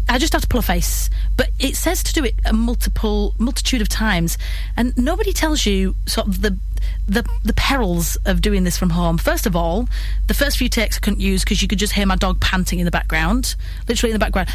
I 0.08 0.18
just 0.18 0.32
have 0.32 0.42
to 0.42 0.48
pull 0.48 0.60
a 0.60 0.62
face, 0.62 1.08
but 1.36 1.50
it 1.58 1.76
says 1.76 2.02
to 2.02 2.12
do 2.12 2.24
it 2.24 2.34
a 2.44 2.52
multiple 2.52 3.34
multitude 3.38 3.80
of 3.80 3.88
times, 3.88 4.38
and 4.76 4.96
nobody 4.96 5.32
tells 5.32 5.66
you 5.66 5.94
sort 6.06 6.26
of 6.26 6.42
the 6.42 6.58
the 7.06 7.24
the 7.44 7.52
perils 7.52 8.16
of 8.24 8.40
doing 8.40 8.64
this 8.64 8.76
from 8.76 8.90
home. 8.90 9.18
First 9.18 9.46
of 9.46 9.54
all, 9.54 9.88
the 10.26 10.34
first 10.34 10.58
few 10.58 10.68
takes 10.68 10.96
I 10.96 11.00
couldn't 11.00 11.20
use 11.20 11.44
because 11.44 11.62
you 11.62 11.68
could 11.68 11.78
just 11.78 11.92
hear 11.92 12.06
my 12.06 12.16
dog 12.16 12.40
panting 12.40 12.80
in 12.80 12.86
the 12.86 12.90
background, 12.90 13.54
literally 13.86 14.10
in 14.10 14.14
the 14.14 14.18
background. 14.18 14.48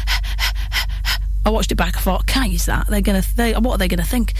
I 1.46 1.50
watched 1.50 1.70
it 1.70 1.76
back. 1.76 1.96
I 1.96 2.00
thought, 2.00 2.26
can't 2.26 2.50
use 2.50 2.66
that. 2.66 2.88
They're 2.88 3.00
gonna. 3.00 3.22
They, 3.36 3.52
what 3.54 3.76
are 3.76 3.78
they 3.78 3.88
gonna 3.88 4.02
think? 4.02 4.34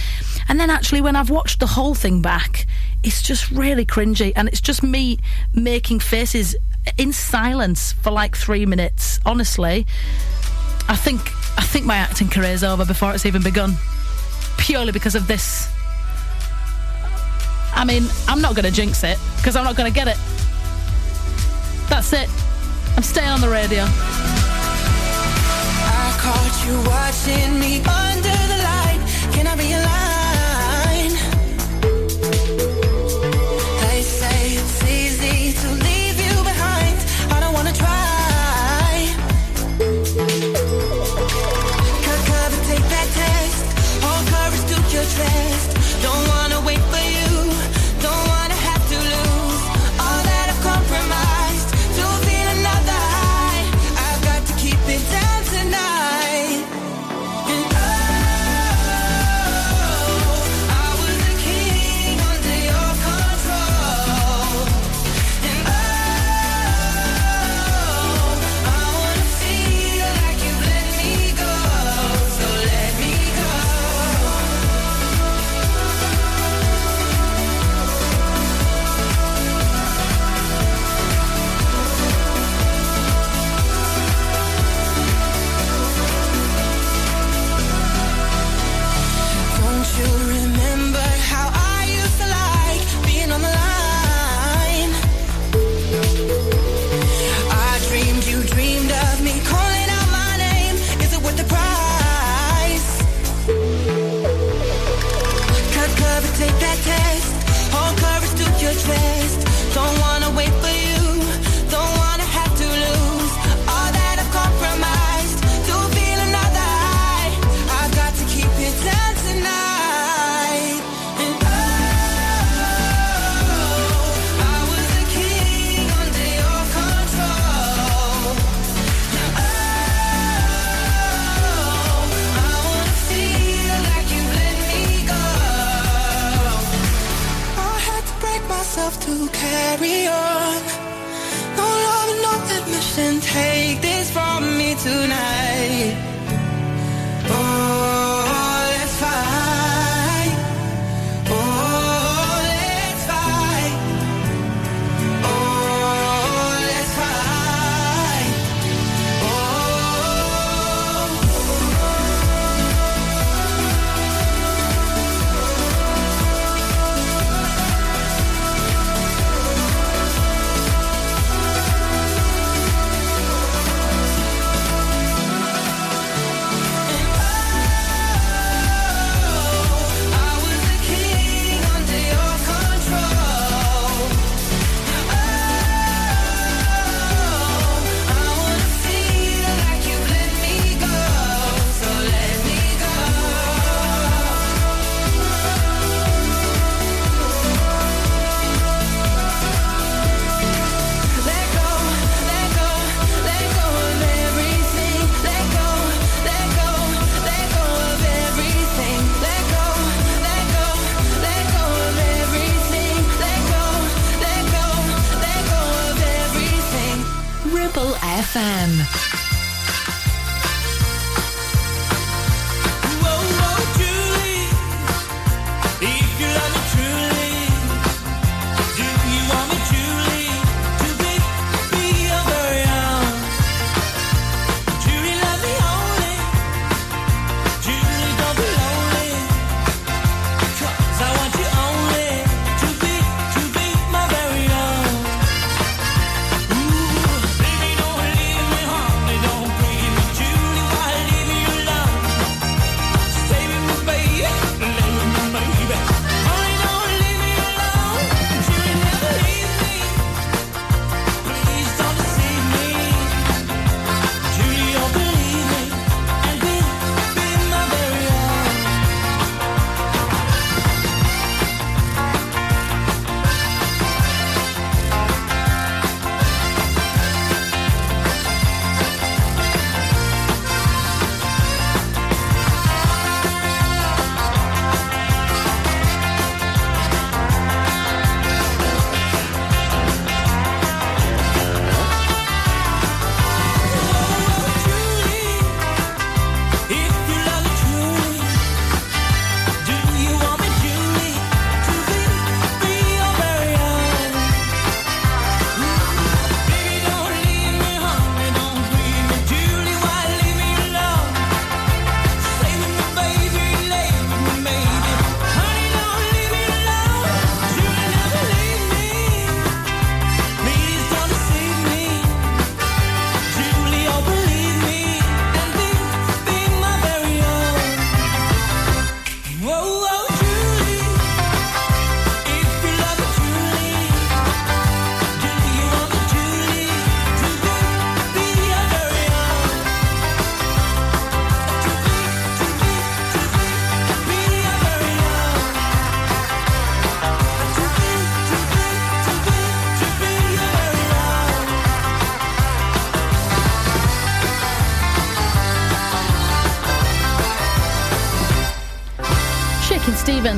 And 0.48 0.58
then 0.58 0.70
actually, 0.70 1.00
when 1.00 1.16
I've 1.16 1.30
watched 1.30 1.60
the 1.60 1.66
whole 1.68 1.94
thing 1.94 2.20
back, 2.20 2.66
it's 3.06 3.22
just 3.22 3.50
really 3.52 3.86
cringy, 3.86 4.32
and 4.34 4.48
it's 4.48 4.60
just 4.60 4.82
me 4.82 5.18
making 5.54 6.00
faces 6.00 6.56
in 6.98 7.12
silence 7.12 7.92
for 7.92 8.10
like 8.10 8.36
three 8.36 8.66
minutes. 8.66 9.20
Honestly, 9.24 9.86
I 10.88 10.96
think 10.96 11.20
I 11.56 11.62
think 11.62 11.86
my 11.86 11.96
acting 11.96 12.28
career 12.28 12.50
is 12.50 12.64
over 12.64 12.84
before 12.84 13.14
it's 13.14 13.24
even 13.24 13.42
begun, 13.42 13.76
purely 14.58 14.90
because 14.90 15.14
of 15.14 15.28
this. 15.28 15.68
I 17.74 17.84
mean, 17.84 18.06
I'm 18.26 18.40
not 18.40 18.56
going 18.56 18.64
to 18.64 18.72
jinx 18.72 19.04
it 19.04 19.18
because 19.36 19.54
I'm 19.54 19.64
not 19.64 19.76
going 19.76 19.90
to 19.90 19.94
get 19.94 20.08
it. 20.08 20.18
That's 21.88 22.12
it. 22.12 22.28
I'm 22.96 23.04
staying 23.04 23.28
on 23.28 23.40
the 23.40 23.48
radio. 23.48 23.86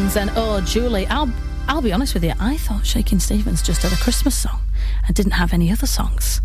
Stevens 0.08 0.28
and 0.28 0.38
Oh 0.38 0.60
Julie. 0.62 1.06
I'll 1.08 1.30
I'll 1.68 1.82
be 1.82 1.92
honest 1.92 2.14
with 2.14 2.24
you. 2.24 2.32
I 2.40 2.56
thought 2.56 2.86
Shakin' 2.86 3.20
Stevens 3.20 3.60
just 3.60 3.82
had 3.82 3.92
a 3.92 3.96
Christmas 3.96 4.34
song 4.34 4.60
and 5.06 5.14
didn't 5.14 5.32
have 5.32 5.52
any 5.52 5.70
other 5.70 5.86
songs. 5.86 6.40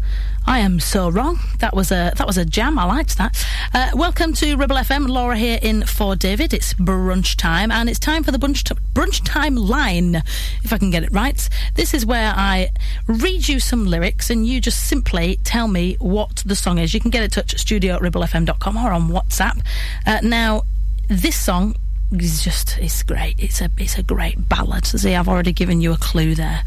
I 0.45 0.60
am 0.60 0.81
so 0.81 1.10
wrong. 1.10 1.40
That 1.60 1.73
was 1.73 1.90
a 1.90 2.11
that 2.18 2.27
was 2.27 2.38
a 2.38 2.44
jam. 2.44 2.77
I 2.77 2.84
liked 2.84 3.18
that. 3.19 3.45
Uh, 3.73 3.91
welcome 3.95 4.34
to 4.34 4.57
Ribble 4.57 4.76
FM. 4.76 5.07
Laura 5.07 5.38
here 5.38 5.60
in 5.61 5.85
for 5.85 6.18
David. 6.18 6.53
It's 6.53 6.73
brunch 6.73 7.38
time 7.38 7.72
and 7.72 7.90
it's 7.90 7.99
time 7.99 8.23
for 8.23 8.31
the 8.31 8.38
brunch 8.38 8.64
t- 8.64 8.76
brunch 8.94 9.23
time 9.23 9.56
line. 9.56 10.15
If 10.64 10.73
I 10.73 10.77
can 10.77 10.90
get 10.90 11.03
it 11.03 11.14
right. 11.14 11.48
This 11.76 11.94
is 11.94 12.06
where 12.06 12.34
I 12.35 12.69
read 13.07 13.48
you 13.48 13.61
some 13.61 13.85
lyrics 13.85 14.30
and 14.30 14.45
you 14.45 14.60
just 14.60 14.90
simply 14.90 15.40
tell 15.45 15.69
me 15.69 15.95
what 15.99 16.44
the 16.45 16.56
song 16.56 16.80
is. 16.80 16.94
You 16.94 16.99
can 16.99 17.11
get 17.11 17.23
in 17.23 17.30
touch 17.30 17.53
at 17.53 17.61
studio 17.61 17.95
at 17.95 18.02
ribblefm.com 18.02 18.77
or 18.77 18.91
on 18.91 19.10
WhatsApp. 19.10 19.65
Uh, 20.06 20.19
now, 20.22 20.64
this 21.07 21.38
song 21.38 21.76
is 22.22 22.44
just 22.44 22.77
it's 22.77 23.03
great. 23.03 23.35
It's 23.40 23.61
a 23.61 23.69
it's 23.77 23.98
a 23.98 24.03
great 24.03 24.49
ballad. 24.49 24.85
See, 24.85 25.15
I've 25.15 25.27
already 25.27 25.53
given 25.53 25.81
you 25.81 25.94
a 25.94 25.98
clue 25.98 26.35
there. 26.35 26.64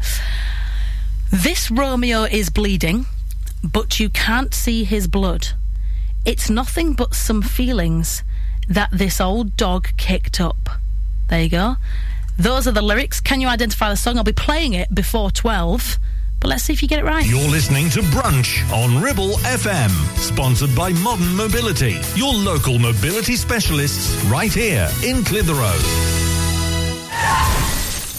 This 1.31 1.69
Romeo 1.69 2.23
is 2.23 2.49
bleeding, 2.49 3.05
but 3.63 3.99
you 3.99 4.09
can't 4.09 4.53
see 4.53 4.83
his 4.83 5.07
blood. 5.07 5.49
It's 6.25 6.49
nothing 6.49 6.93
but 6.93 7.13
some 7.13 7.41
feelings 7.41 8.23
that 8.67 8.89
this 8.91 9.21
old 9.21 9.55
dog 9.57 9.89
kicked 9.97 10.41
up. 10.41 10.69
There 11.29 11.41
you 11.41 11.49
go. 11.49 11.75
Those 12.37 12.67
are 12.67 12.71
the 12.71 12.81
lyrics. 12.81 13.19
Can 13.19 13.41
you 13.41 13.47
identify 13.47 13.89
the 13.89 13.95
song? 13.95 14.17
I'll 14.17 14.23
be 14.23 14.33
playing 14.33 14.73
it 14.73 14.93
before 14.93 15.31
12, 15.31 15.97
but 16.39 16.49
let's 16.49 16.63
see 16.63 16.73
if 16.73 16.81
you 16.81 16.87
get 16.87 16.99
it 16.99 17.05
right. 17.05 17.25
You're 17.25 17.49
listening 17.49 17.89
to 17.91 18.01
Brunch 18.01 18.69
on 18.71 19.01
Ribble 19.01 19.37
FM, 19.39 19.89
sponsored 20.17 20.75
by 20.75 20.93
Modern 20.93 21.35
Mobility, 21.35 21.99
your 22.15 22.33
local 22.33 22.79
mobility 22.79 23.35
specialists 23.35 24.23
right 24.25 24.53
here 24.53 24.89
in 25.03 25.23
Clitheroe. 25.23 25.77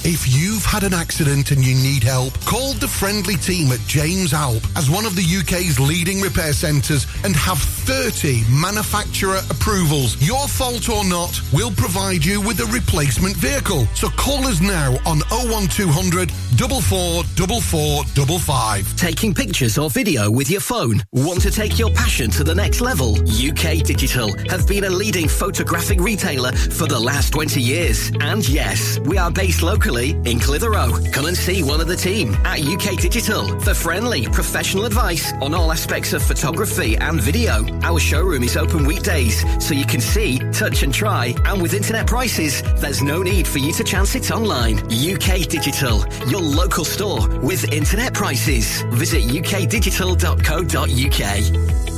If 0.04 0.28
you've 0.28 0.64
had 0.64 0.84
an 0.84 0.94
accident 0.94 1.50
and 1.50 1.64
you 1.64 1.74
need 1.74 2.04
help, 2.04 2.32
call 2.44 2.72
the 2.74 2.86
friendly 2.86 3.34
team 3.36 3.72
at 3.72 3.80
James 3.80 4.32
Alpe 4.32 4.64
as 4.76 4.88
one 4.88 5.04
of 5.04 5.16
the 5.16 5.22
UK's 5.22 5.80
leading 5.80 6.20
repair 6.20 6.52
centres 6.52 7.04
and 7.24 7.34
have 7.34 7.58
30 7.58 8.44
manufacturer 8.48 9.40
approvals. 9.50 10.16
Your 10.22 10.46
fault 10.46 10.88
or 10.88 11.04
not, 11.04 11.40
we'll 11.52 11.72
provide 11.72 12.24
you 12.24 12.40
with 12.40 12.60
a 12.60 12.66
replacement 12.66 13.34
vehicle. 13.36 13.88
So 13.94 14.08
call 14.10 14.46
us 14.46 14.60
now 14.60 14.92
on 15.04 15.18
01200 15.30 16.30
444455. 16.30 18.96
Taking 18.96 19.34
pictures 19.34 19.78
or 19.78 19.90
video 19.90 20.30
with 20.30 20.48
your 20.48 20.60
phone? 20.60 21.02
Want 21.12 21.40
to 21.42 21.50
take 21.50 21.76
your 21.78 21.90
passion 21.90 22.30
to 22.30 22.44
the 22.44 22.54
next 22.54 22.80
level? 22.80 23.16
UK 23.28 23.82
Digital 23.84 24.32
have 24.48 24.66
been 24.66 24.84
a 24.84 24.90
leading 24.90 25.28
photographic 25.28 26.00
retailer 26.00 26.52
for 26.52 26.86
the 26.86 26.98
last 26.98 27.32
20 27.32 27.60
years. 27.60 28.10
And 28.20 28.48
yes, 28.48 28.98
we 29.00 29.18
are 29.18 29.30
based 29.30 29.60
locally 29.62 29.97
in 29.98 30.40
Clitheroe. 30.40 30.90
Come 31.12 31.26
and 31.26 31.36
see 31.36 31.62
one 31.62 31.80
of 31.80 31.88
the 31.88 31.96
team 31.96 32.34
at 32.44 32.60
UK 32.60 32.98
Digital 32.98 33.58
for 33.60 33.74
friendly, 33.74 34.26
professional 34.26 34.84
advice 34.84 35.32
on 35.40 35.54
all 35.54 35.72
aspects 35.72 36.12
of 36.12 36.22
photography 36.22 36.96
and 36.96 37.20
video. 37.20 37.64
Our 37.82 37.98
showroom 37.98 38.42
is 38.42 38.56
open 38.56 38.86
weekdays, 38.86 39.44
so 39.64 39.74
you 39.74 39.84
can 39.84 40.00
see, 40.00 40.38
touch 40.52 40.82
and 40.82 40.94
try. 40.94 41.34
And 41.44 41.60
with 41.60 41.74
internet 41.74 42.06
prices, 42.06 42.62
there's 42.76 43.02
no 43.02 43.22
need 43.22 43.46
for 43.46 43.58
you 43.58 43.72
to 43.72 43.84
chance 43.84 44.14
it 44.14 44.30
online. 44.30 44.78
UK 44.92 45.48
Digital, 45.48 46.04
your 46.28 46.42
local 46.42 46.84
store 46.84 47.28
with 47.40 47.72
internet 47.72 48.14
prices. 48.14 48.82
Visit 48.92 49.24
ukdigital.co.uk. 49.24 51.97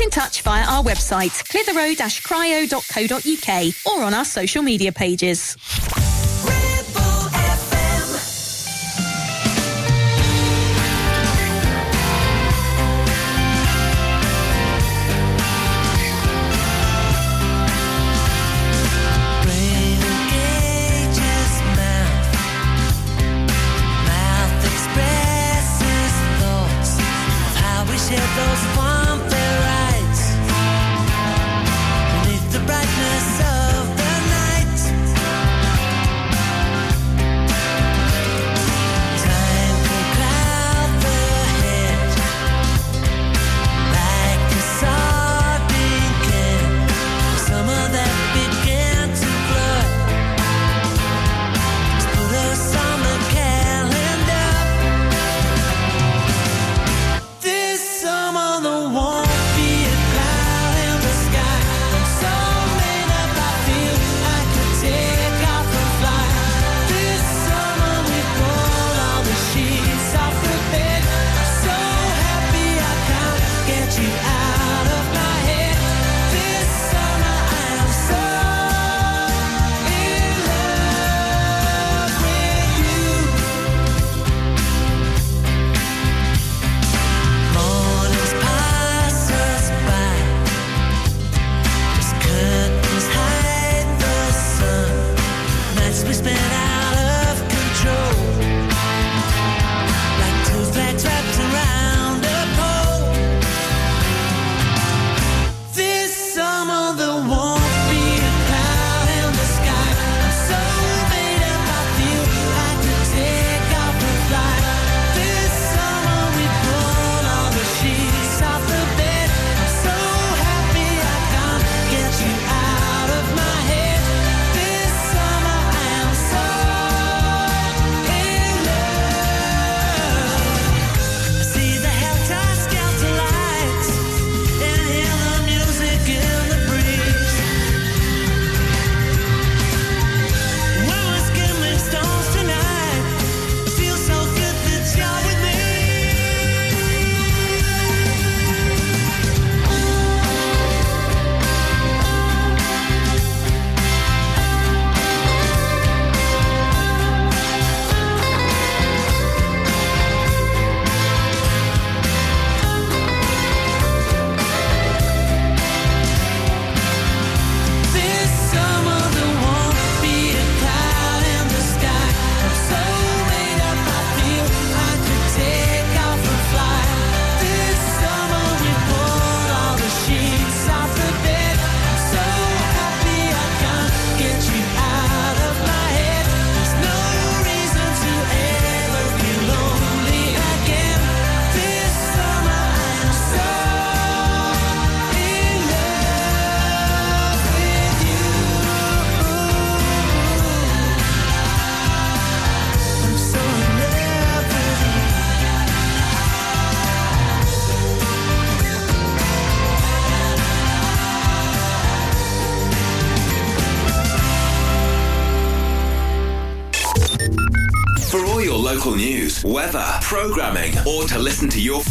in 0.00 0.10
touch 0.10 0.42
via 0.42 0.64
our 0.64 0.82
website, 0.82 1.30
clitheroe-cryo.co.uk 1.48 3.86
or 3.86 4.02
on 4.04 4.14
our 4.14 4.24
social 4.24 4.62
media 4.62 4.92
pages. 4.92 5.56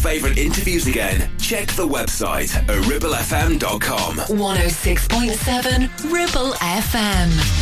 Favourite 0.01 0.39
interviews 0.39 0.87
again, 0.87 1.29
check 1.37 1.67
the 1.73 1.87
website 1.87 2.49
ribblefm.com. 2.65 4.15
106.7 4.17 6.11
Ribble 6.11 6.53
FM. 6.53 7.60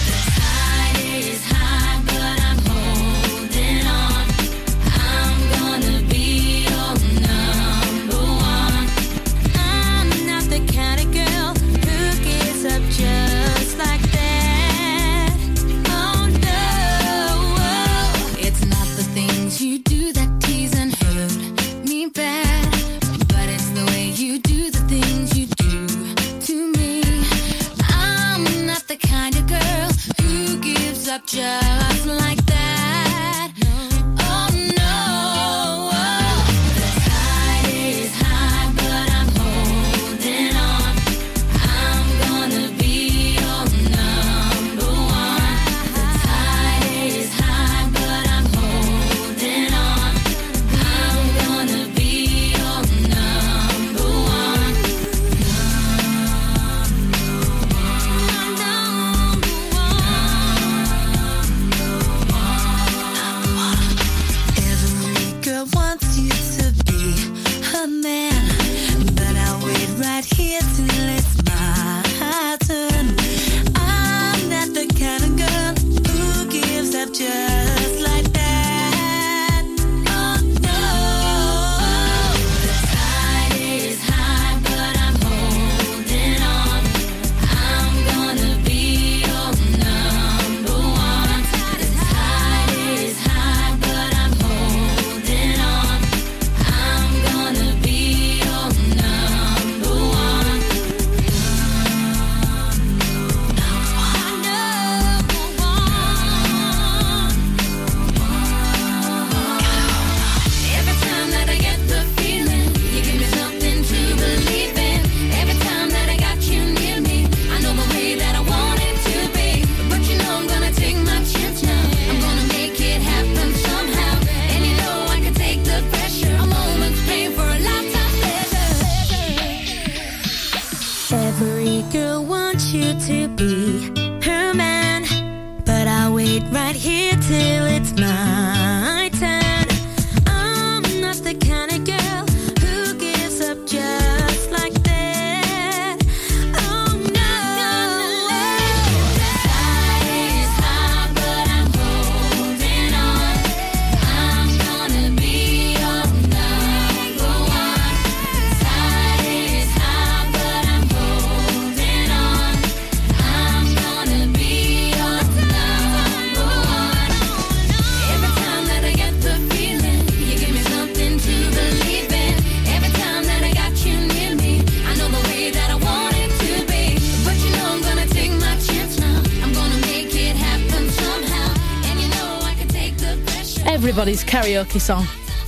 Everybody's 184.00 184.24
karaoke 184.24 184.80
song. 184.80 185.06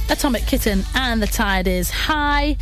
Atomic 0.10 0.46
Kitten 0.46 0.84
and 0.94 1.22
the 1.22 1.28
tide 1.28 1.70
is 1.70 1.90
high. 1.90 2.58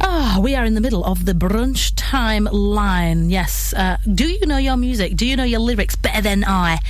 Ah, 0.00 0.40
we 0.42 0.56
are 0.56 0.64
in 0.64 0.74
the 0.74 0.80
middle 0.80 1.04
of 1.04 1.24
the 1.24 1.34
brunch 1.34 1.92
time 1.94 2.46
line. 2.50 3.30
Yes. 3.30 3.72
Uh, 3.74 3.98
do 4.12 4.26
you 4.26 4.44
know 4.44 4.56
your 4.56 4.76
music? 4.76 5.14
Do 5.14 5.24
you 5.24 5.36
know 5.36 5.44
your 5.44 5.60
lyrics 5.60 5.94
better 5.94 6.20
than 6.20 6.42
I? 6.44 6.80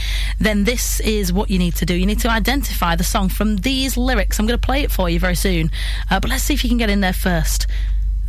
Then 0.40 0.64
this 0.64 1.00
is 1.00 1.34
what 1.34 1.50
you 1.50 1.58
need 1.58 1.74
to 1.74 1.84
do. 1.84 1.94
You 1.94 2.06
need 2.06 2.20
to 2.20 2.30
identify 2.30 2.96
the 2.96 3.04
song 3.04 3.28
from 3.28 3.56
these 3.56 3.98
lyrics. 3.98 4.40
I'm 4.40 4.46
going 4.46 4.58
to 4.58 4.66
play 4.66 4.80
it 4.80 4.90
for 4.90 5.10
you 5.10 5.20
very 5.20 5.36
soon. 5.36 5.70
Uh, 6.10 6.18
but 6.18 6.30
let's 6.30 6.44
see 6.44 6.54
if 6.54 6.64
you 6.64 6.70
can 6.70 6.78
get 6.78 6.88
in 6.88 7.02
there 7.02 7.12
first. 7.12 7.66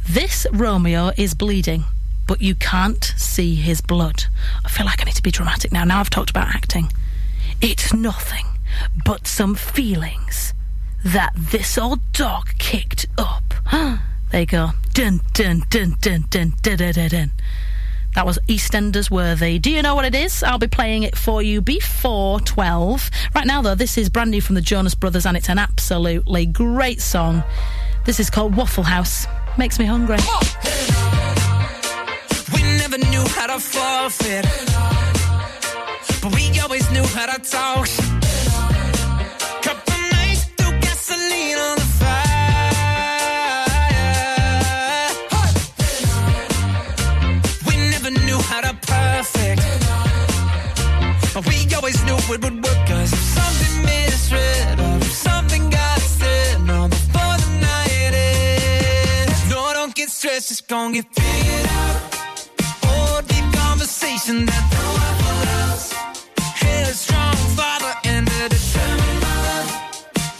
This 0.10 0.46
Romeo 0.52 1.12
is 1.16 1.36
bleeding, 1.36 1.86
but 2.28 2.42
you 2.42 2.54
can't 2.54 3.14
see 3.16 3.56
his 3.56 3.80
blood. 3.80 4.26
I 4.66 4.68
feel 4.68 4.86
like 4.86 5.02
I 5.02 5.06
need 5.06 5.16
to 5.16 5.24
be 5.24 5.32
dramatic 5.32 5.72
now. 5.72 5.86
Now 5.86 6.02
I've 6.02 6.10
talked 6.10 6.32
about 6.32 6.50
acting. 6.50 6.92
It's 7.62 7.94
nothing 7.94 8.46
but 9.06 9.28
some 9.28 9.56
feelings 9.56 10.54
that 11.04 11.34
this 11.36 11.78
old 11.78 12.00
dog 12.14 12.50
kicked 12.58 13.08
up. 13.18 13.54
there 14.32 14.42
you 14.42 14.46
go. 14.46 14.70
Dun 14.94 15.22
dun 15.34 15.64
dun 15.70 15.96
dun 16.02 16.24
dun 16.30 16.54
dun 16.62 16.78
dun 16.78 16.94
dun. 16.94 17.10
dun. 17.10 17.32
That 18.16 18.26
was 18.26 18.40
EastEnders 18.48 19.12
Worthy. 19.12 19.60
Do 19.60 19.70
you 19.70 19.82
know 19.82 19.94
what 19.94 20.06
it 20.06 20.16
is? 20.16 20.42
I'll 20.42 20.58
be 20.58 20.68
playing 20.68 21.04
it 21.04 21.18
for 21.18 21.42
you 21.42 21.60
before 21.60 22.40
12. 22.40 23.12
Right 23.36 23.46
now, 23.46 23.62
though, 23.62 23.76
this 23.76 23.98
is 23.98 24.10
brand 24.10 24.32
new 24.32 24.40
from 24.40 24.56
the 24.56 24.62
Jonas 24.62 24.96
Brothers, 24.96 25.26
and 25.26 25.36
it's 25.36 25.50
an 25.50 25.60
absolutely 25.60 26.46
great 26.46 27.02
song. 27.02 27.44
This 28.06 28.22
is 28.22 28.30
called 28.30 28.56
Waffle 28.56 28.86
House. 28.86 29.28
Makes 29.58 29.80
me 29.80 29.86
hungry. 29.86 30.18
We 32.54 32.62
never 32.78 32.98
knew 32.98 33.28
how 33.28 33.48
to 33.48 33.60
forfeit, 33.60 34.46
but 36.22 36.34
we 36.36 36.60
always 36.60 36.90
knew 36.92 37.06
how 37.16 37.26
to 37.26 37.40
talk. 37.42 37.88
Gasoline 40.82 41.58
on 41.58 41.76
the 41.76 41.88
fire. 42.00 42.72
We 47.68 47.76
never 47.92 48.12
knew 48.26 48.40
how 48.50 48.62
to 48.62 48.74
perfect, 48.88 49.62
but 51.34 51.46
we 51.48 51.56
always 51.76 52.04
knew 52.06 52.16
it 52.16 52.28
would 52.30 52.56
work. 52.64 52.88
Cause 52.88 53.14
if 53.14 53.20
something 53.20 53.76
misread 53.86 54.80
or 54.80 54.98
if 54.98 55.12
something 55.12 55.70
got 55.70 56.00
said, 56.00 56.62
no, 56.62 56.88
before 56.88 57.38
the 57.44 57.50
night 57.62 58.14
ends. 58.14 59.50
No, 59.50 59.72
don't 59.74 59.94
get 59.96 60.10
stressed, 60.10 60.52
it's 60.52 60.62
gonna 60.62 60.94
get 60.94 61.06
figured 61.14 61.68
out. 61.70 62.15
Conversation 64.06 64.46
that 64.46 64.66
the 64.70 64.78
Waffle 64.96 65.42
House. 65.50 65.92
Headstrong 66.38 67.36
father 67.58 67.94
and 68.04 68.28
a 68.28 68.50
determined 68.50 69.20
mother. 69.26 69.62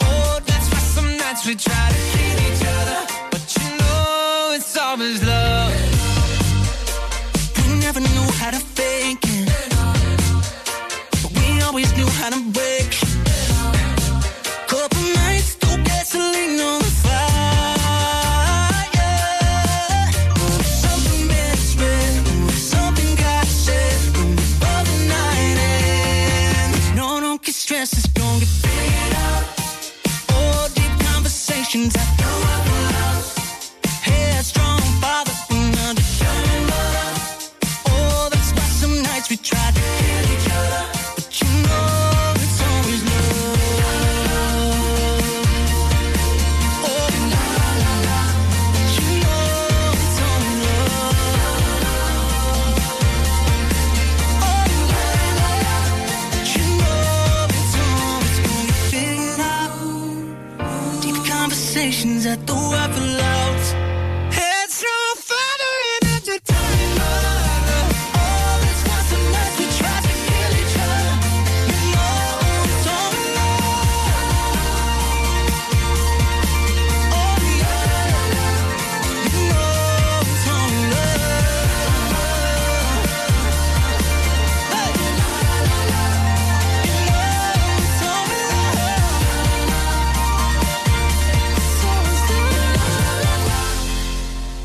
Oh, 0.02 0.38
that's 0.46 0.70
why 0.70 0.78
some 0.78 1.16
nights 1.16 1.44
we 1.44 1.56
try 1.56 1.88
to 1.90 2.00
hate 2.14 2.40
each 2.46 2.62
other, 2.62 3.00
but 3.32 3.42
you 3.58 3.68
know 3.78 4.52
it's 4.54 4.76
always 4.76 5.20
love. 5.24 5.74
We 7.66 7.74
never 7.80 7.98
knew 7.98 8.28
how 8.38 8.50
to 8.52 8.60
fake 8.60 9.18
it, 9.24 9.48
but 11.22 11.32
we 11.34 11.60
always 11.62 11.90
knew 11.96 12.06
how 12.06 12.30
to 12.30 12.40
break. 12.52 12.66
Couple 12.92 13.05
conversations 31.76 31.96
at 31.96 32.16
the 32.18 32.25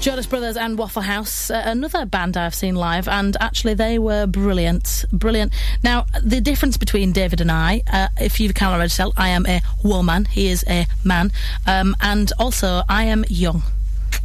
Jonas 0.01 0.25
Brothers 0.25 0.57
and 0.57 0.79
Waffle 0.79 1.03
House, 1.03 1.51
uh, 1.51 1.61
another 1.63 2.05
band 2.05 2.35
I've 2.35 2.55
seen 2.55 2.73
live, 2.73 3.07
and 3.07 3.37
actually 3.39 3.75
they 3.75 3.99
were 3.99 4.25
brilliant, 4.25 5.05
brilliant. 5.13 5.53
Now, 5.83 6.07
the 6.23 6.41
difference 6.41 6.75
between 6.75 7.11
David 7.11 7.39
and 7.39 7.51
I, 7.51 7.83
uh, 7.93 8.07
if 8.19 8.39
you 8.39 8.51
can't 8.51 8.73
already 8.73 8.89
tell, 8.89 9.13
I 9.15 9.29
am 9.29 9.45
a 9.45 9.61
woman, 9.83 10.25
he 10.25 10.47
is 10.47 10.65
a 10.67 10.87
man, 11.03 11.31
um, 11.67 11.95
and 12.01 12.33
also 12.39 12.81
I 12.89 13.03
am 13.03 13.25
young, 13.29 13.61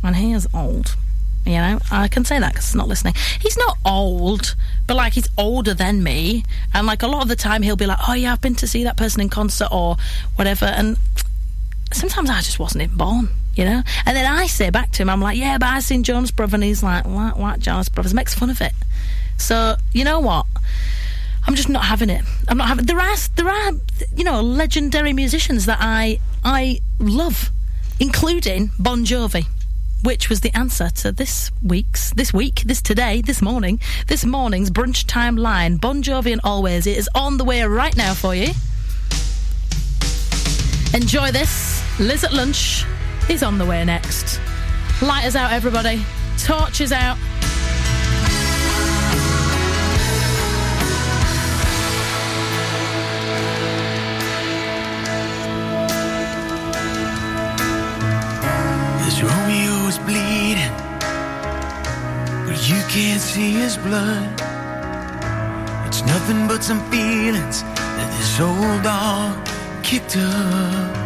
and 0.02 0.16
he 0.16 0.32
is 0.32 0.48
old. 0.54 0.96
You 1.44 1.58
know, 1.58 1.78
I 1.90 2.08
can 2.08 2.24
say 2.24 2.38
that 2.38 2.54
because 2.54 2.68
he's 2.68 2.74
not 2.74 2.88
listening. 2.88 3.12
He's 3.38 3.58
not 3.58 3.76
old, 3.84 4.56
but 4.86 4.96
like 4.96 5.12
he's 5.12 5.28
older 5.36 5.74
than 5.74 6.02
me, 6.02 6.44
and 6.72 6.86
like 6.86 7.02
a 7.02 7.06
lot 7.06 7.20
of 7.20 7.28
the 7.28 7.36
time 7.36 7.60
he'll 7.60 7.76
be 7.76 7.86
like, 7.86 7.98
"Oh 8.08 8.14
yeah, 8.14 8.32
I've 8.32 8.40
been 8.40 8.54
to 8.56 8.66
see 8.66 8.84
that 8.84 8.96
person 8.96 9.20
in 9.20 9.28
concert 9.28 9.68
or 9.70 9.98
whatever," 10.36 10.64
and 10.64 10.96
sometimes 11.92 12.30
I 12.30 12.40
just 12.40 12.58
wasn't 12.58 12.84
even 12.84 12.96
born, 12.96 13.28
you 13.56 13.64
know? 13.64 13.82
And 14.04 14.16
then 14.16 14.26
I 14.26 14.46
say 14.46 14.70
back 14.70 14.92
to 14.92 15.02
him, 15.02 15.10
I'm 15.10 15.20
like, 15.20 15.38
yeah, 15.38 15.58
but 15.58 15.68
I 15.68 15.80
seen 15.80 16.02
Jonas 16.04 16.30
Brothers, 16.30 16.54
and 16.54 16.62
he's 16.62 16.82
like, 16.82 17.06
what, 17.06 17.36
what, 17.36 17.64
Brothers? 17.92 18.14
Makes 18.14 18.34
fun 18.34 18.50
of 18.50 18.60
it. 18.60 18.72
So, 19.38 19.76
you 19.92 20.04
know 20.04 20.20
what? 20.20 20.46
I'm 21.46 21.54
just 21.54 21.68
not 21.68 21.84
having 21.84 22.10
it. 22.10 22.24
I'm 22.48 22.58
not 22.58 22.68
having. 22.68 22.86
There 22.86 22.98
are, 22.98 23.16
there 23.36 23.48
are, 23.48 23.72
you 24.14 24.24
know, 24.24 24.40
legendary 24.40 25.12
musicians 25.12 25.66
that 25.66 25.78
I, 25.80 26.18
I 26.44 26.80
love, 26.98 27.50
including 28.00 28.70
Bon 28.78 29.04
Jovi, 29.04 29.46
which 30.02 30.28
was 30.28 30.40
the 30.40 30.52
answer 30.56 30.90
to 30.90 31.12
this 31.12 31.50
week's, 31.62 32.12
this 32.14 32.32
week, 32.32 32.62
this 32.66 32.82
today, 32.82 33.22
this 33.22 33.40
morning, 33.40 33.80
this 34.08 34.24
morning's 34.24 34.70
brunch 34.70 35.06
time 35.06 35.36
line. 35.36 35.76
Bon 35.76 36.02
Jovi 36.02 36.32
and 36.32 36.40
Always. 36.42 36.86
It 36.86 36.96
is 36.96 37.08
on 37.14 37.36
the 37.36 37.44
way 37.44 37.62
right 37.62 37.96
now 37.96 38.14
for 38.14 38.34
you. 38.34 38.48
Enjoy 40.94 41.30
this. 41.30 41.82
Liz 42.00 42.24
at 42.24 42.32
lunch 42.32 42.84
is 43.28 43.42
on 43.42 43.58
the 43.58 43.66
way 43.66 43.84
next. 43.84 44.40
Lighters 45.02 45.36
out, 45.36 45.52
everybody. 45.52 46.04
Torches 46.38 46.92
out. 46.92 47.16
This 59.04 59.22
Romeo 59.22 59.88
is 59.88 59.98
bleeding, 59.98 60.72
but 62.46 62.68
you 62.68 62.80
can't 62.88 63.20
see 63.20 63.52
his 63.52 63.76
blood. 63.78 64.40
It's 65.86 66.02
nothing 66.02 66.46
but 66.46 66.62
some 66.62 66.80
feelings 66.90 67.62
that 67.62 68.14
this 68.18 68.40
old 68.40 68.82
dog 68.82 69.46
kicked 69.82 70.16
up. 70.16 71.05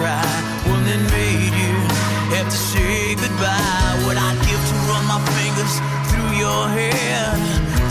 cry, 0.00 0.24
one 0.72 0.80
that 0.88 1.02
made 1.12 1.52
you 1.52 1.76
have 2.32 2.48
to 2.48 2.60
say 2.72 3.12
goodbye. 3.20 3.92
What 4.08 4.16
I'd 4.16 4.40
give 4.48 4.62
to 4.72 4.76
run 4.88 5.04
my 5.04 5.20
fingers 5.36 5.74
through 6.08 6.32
your 6.40 6.62
hair, 6.72 7.20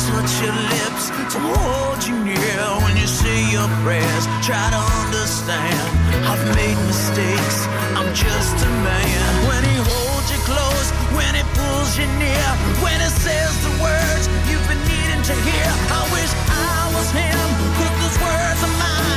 touch 0.10 0.34
your 0.41 0.57
lips, 0.73 1.14
to 1.34 1.38
hold 1.38 2.02
you 2.10 2.18
near 2.26 2.65
when 2.81 2.98
you 2.98 3.06
say 3.06 3.38
your 3.53 3.69
prayers. 3.86 4.26
Try 4.41 4.65
to 4.73 4.81
understand, 5.06 5.86
I've 6.26 6.41
made 6.57 6.80
mistakes. 6.90 7.57
I'm 7.94 8.10
just 8.18 8.57
a 8.57 8.72
man. 8.90 9.30
When 9.45 9.61
he 9.69 9.77
holds 9.77 10.27
you 10.34 10.41
close, 10.49 10.90
when 11.14 11.31
he 11.38 11.45
pulls 11.53 11.94
you 11.94 12.10
near, 12.18 12.49
when 12.81 12.98
he 13.06 13.10
says 13.22 13.53
the 13.61 13.73
words 13.86 14.26
you've 14.49 14.65
been 14.65 14.81
needing 14.90 15.23
to 15.30 15.36
hear. 15.45 15.69
I 15.94 16.02
wish 16.10 16.31
I 16.73 16.90
was 16.98 17.07
him, 17.14 17.45
but 17.77 17.94
those 18.02 18.18
words 18.18 18.61
are 18.65 18.76
mine 18.81 19.09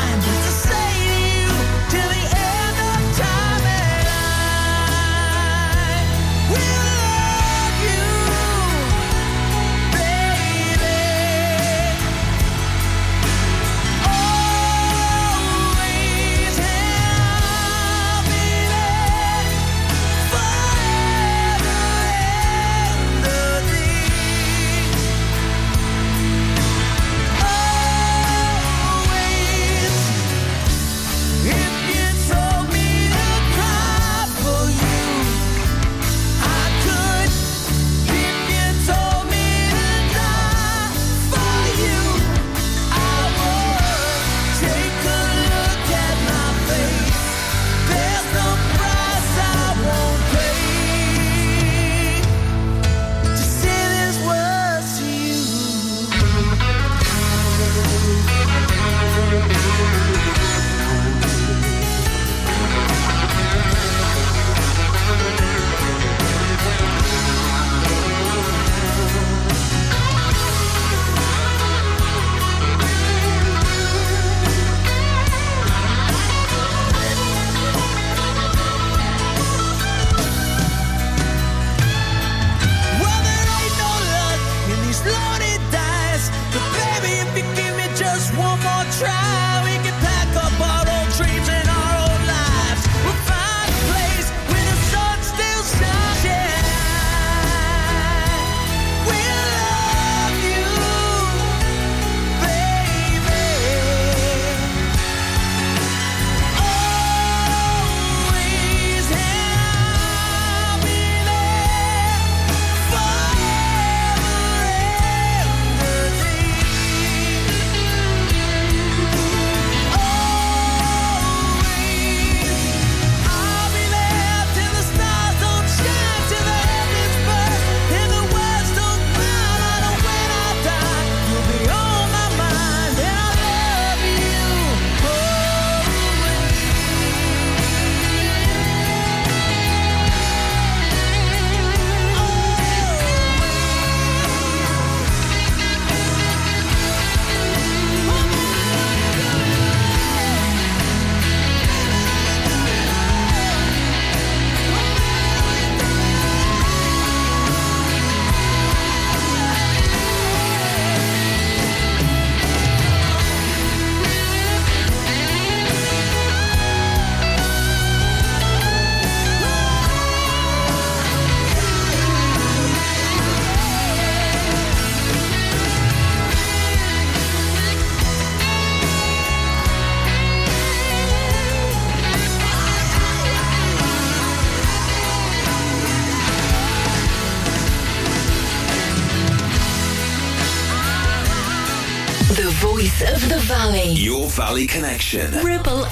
Valley 194.52 194.66
Connection. 194.66 195.32
Ribble 195.42 195.86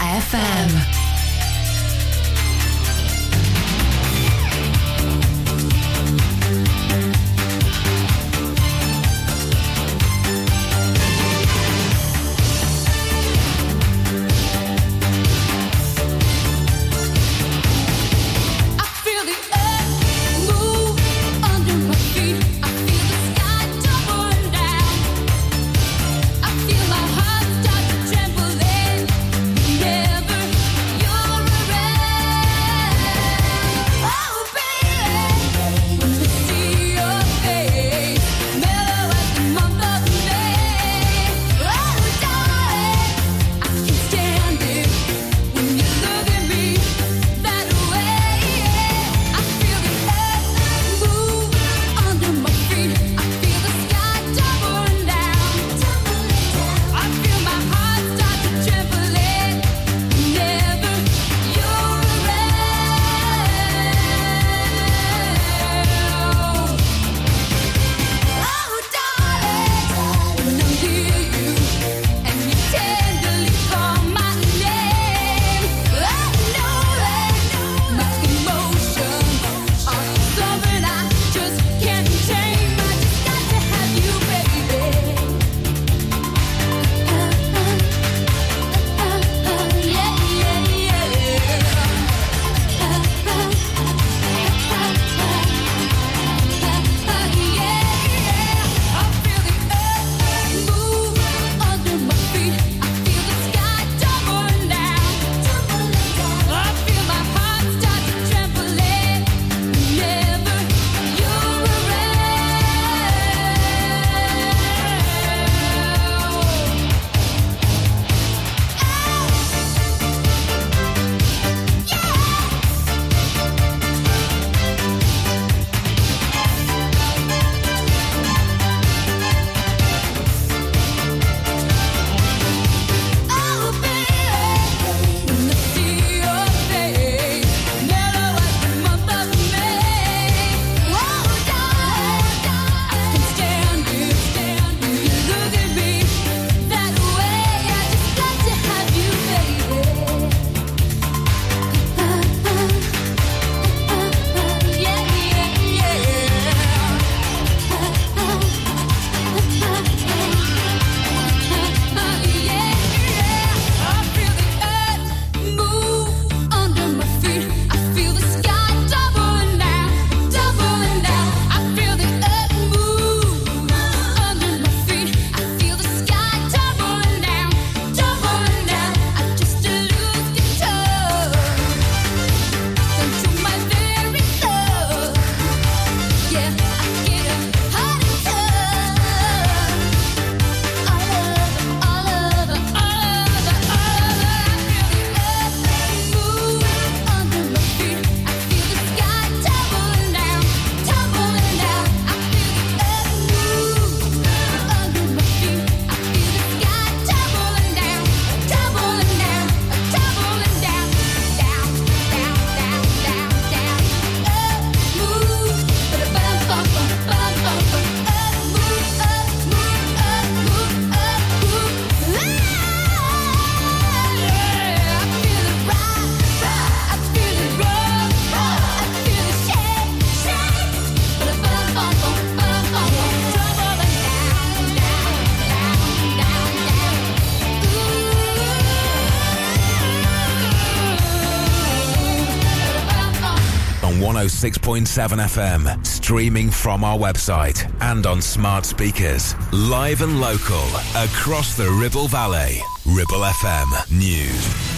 FM, 244.77 245.85
streaming 245.87 246.51
from 246.51 246.85
our 246.85 246.97
website 246.97 247.71
and 247.81 248.07
on 248.07 248.23
smart 248.23 248.65
speakers. 248.65 249.35
Live 249.53 250.03
and 250.03 250.21
local, 250.21 250.65
across 250.95 251.57
the 251.57 251.71
Ribble 251.71 252.09
Valley. 252.09 252.61
Ribble 252.87 253.21
FM 253.21 253.99
News. 253.99 254.71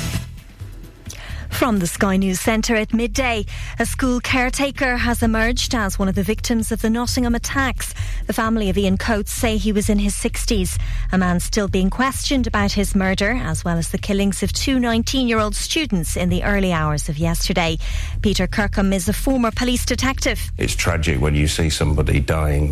From 1.62 1.78
the 1.78 1.86
Sky 1.86 2.16
News 2.16 2.40
Centre 2.40 2.74
at 2.74 2.92
midday, 2.92 3.46
a 3.78 3.86
school 3.86 4.18
caretaker 4.18 4.96
has 4.96 5.22
emerged 5.22 5.76
as 5.76 5.96
one 5.96 6.08
of 6.08 6.16
the 6.16 6.24
victims 6.24 6.72
of 6.72 6.82
the 6.82 6.90
Nottingham 6.90 7.36
attacks. 7.36 7.94
The 8.26 8.32
family 8.32 8.68
of 8.68 8.76
Ian 8.76 8.98
Coates 8.98 9.32
say 9.32 9.58
he 9.58 9.70
was 9.70 9.88
in 9.88 10.00
his 10.00 10.14
60s. 10.14 10.76
A 11.12 11.18
man 11.18 11.38
still 11.38 11.68
being 11.68 11.88
questioned 11.88 12.48
about 12.48 12.72
his 12.72 12.96
murder, 12.96 13.30
as 13.30 13.64
well 13.64 13.78
as 13.78 13.90
the 13.90 13.98
killings 13.98 14.42
of 14.42 14.52
two 14.52 14.80
19 14.80 15.28
year 15.28 15.38
old 15.38 15.54
students 15.54 16.16
in 16.16 16.30
the 16.30 16.42
early 16.42 16.72
hours 16.72 17.08
of 17.08 17.16
yesterday. 17.16 17.78
Peter 18.22 18.46
Kirkham 18.46 18.92
is 18.92 19.08
a 19.08 19.12
former 19.12 19.50
police 19.50 19.84
detective. 19.84 20.40
It's 20.56 20.76
tragic 20.76 21.20
when 21.20 21.34
you 21.34 21.48
see 21.48 21.68
somebody 21.68 22.20
dying 22.20 22.70